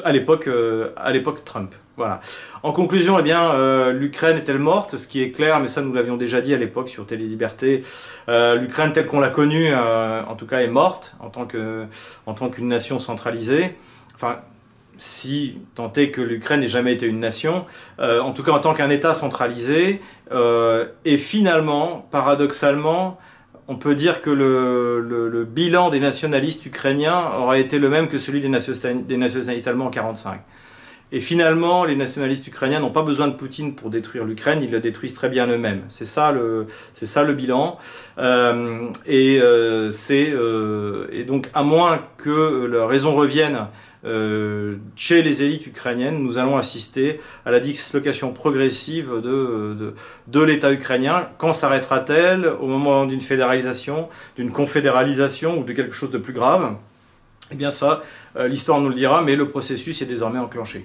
à 0.04 0.12
l'époque 0.12 0.50
à 0.96 1.12
l'époque 1.12 1.44
Trump. 1.46 1.74
Voilà. 1.98 2.20
En 2.64 2.72
conclusion, 2.72 3.20
eh 3.20 3.22
bien, 3.22 3.52
euh, 3.52 3.92
l'Ukraine 3.92 4.38
est-elle 4.38 4.58
morte? 4.58 4.98
Ce 4.98 5.08
qui 5.08 5.22
est 5.22 5.32
clair, 5.32 5.60
mais 5.60 5.68
ça 5.68 5.82
nous 5.82 5.94
l'avions 5.94 6.18
déjà 6.18 6.42
dit 6.42 6.52
à 6.52 6.58
l'époque 6.58 6.90
sur 6.90 7.06
Télé 7.06 7.26
Liberté. 7.26 7.84
Euh, 8.30 8.56
L'Ukraine 8.56 8.92
telle 8.92 9.06
qu'on 9.06 9.20
l'a 9.20 9.30
connue, 9.30 9.68
euh, 9.72 10.24
en 10.24 10.36
tout 10.36 10.48
cas, 10.48 10.62
est 10.62 10.68
morte 10.68 11.16
en 11.20 11.30
tant 11.30 11.46
que 11.46 11.86
en 12.26 12.34
tant 12.34 12.50
qu'une 12.50 12.68
nation 12.68 12.98
centralisée. 12.98 13.76
Enfin, 14.16 14.40
si 14.98 15.60
tant 15.76 15.94
est 15.94 16.10
que 16.10 16.22
l'Ukraine 16.22 16.62
n'ait 16.62 16.68
jamais 16.68 16.94
été 16.94 17.06
une 17.06 17.20
nation, 17.20 17.66
en 18.00 18.32
tout 18.32 18.44
cas 18.44 18.52
en 18.52 18.60
tant 18.60 18.74
qu'un 18.74 18.90
État 18.90 19.14
centralisé. 19.14 20.02
et 21.06 21.18
finalement, 21.18 22.08
paradoxalement, 22.12 23.20
on 23.72 23.78
peut 23.78 23.96
dire 23.96 24.22
que 24.22 24.30
le, 24.30 25.46
bilan 25.46 25.90
des 25.90 26.02
nationalistes 26.02 26.66
ukrainiens 26.66 27.32
aurait 27.38 27.62
été 27.62 27.80
le 27.80 27.88
même 27.88 28.10
que 28.10 28.18
celui 28.18 28.42
des 28.42 28.50
nationalistes 28.50 29.68
allemands 29.68 29.86
en 29.86 29.90
1945. 29.90 30.42
Et 31.14 31.20
finalement, 31.20 31.84
les 31.84 31.96
nationalistes 31.98 32.48
ukrainiens 32.48 32.80
n'ont 32.80 32.92
pas 32.92 33.02
besoin 33.02 33.28
de 33.28 33.34
Poutine 33.34 33.76
pour 33.76 33.90
détruire 33.90 34.24
l'Ukraine, 34.24 34.60
ils 34.64 34.72
le 34.72 34.80
détruisent 34.80 35.14
très 35.14 35.28
bien 35.28 35.46
eux-mêmes. 35.48 35.82
C'est 35.90 36.06
ça 36.06 36.32
le, 36.32 36.68
c'est 36.94 37.06
ça 37.06 37.24
le 37.24 37.34
bilan. 37.34 37.78
Euh, 38.18 38.88
et 39.06 39.42
euh, 39.42 39.92
c'est 39.92 40.32
euh, 40.32 41.08
et 41.12 41.26
donc 41.26 41.50
à 41.54 41.64
moins 41.64 42.00
que 42.16 42.66
la 42.66 42.88
raison 42.88 43.14
revienne 43.14 43.68
chez 44.96 45.22
les 45.22 45.44
élites 45.44 45.68
ukrainiennes, 45.68 46.24
nous 46.24 46.40
allons 46.40 46.58
assister 46.58 47.20
à 47.46 47.52
la 47.52 47.60
dislocation 47.60 48.34
progressive 48.34 49.12
de, 49.18 49.76
de, 49.76 49.94
de 50.26 50.42
l'État 50.42 50.72
ukrainien. 50.72 51.30
Quand 51.38 51.54
s'arrêtera-t-elle? 51.54 52.48
Au 52.48 52.66
moment 52.66 53.06
d'une 53.06 53.22
fédéralisation, 53.22 54.10
d'une 54.38 54.50
confédéralisation 54.50 55.60
ou 55.60 55.64
de 55.64 55.74
quelque 55.74 55.94
chose 55.94 56.10
de 56.10 56.18
plus 56.18 56.34
grave? 56.34 56.74
Eh 57.52 57.56
bien 57.56 57.70
ça, 57.70 58.02
l'histoire 58.40 58.82
nous 58.82 58.90
le 58.90 58.96
dira, 58.96 59.22
mais 59.22 59.36
le 59.36 59.48
processus 59.48 60.02
est 60.02 60.08
désormais 60.08 60.40
enclenché. 60.40 60.84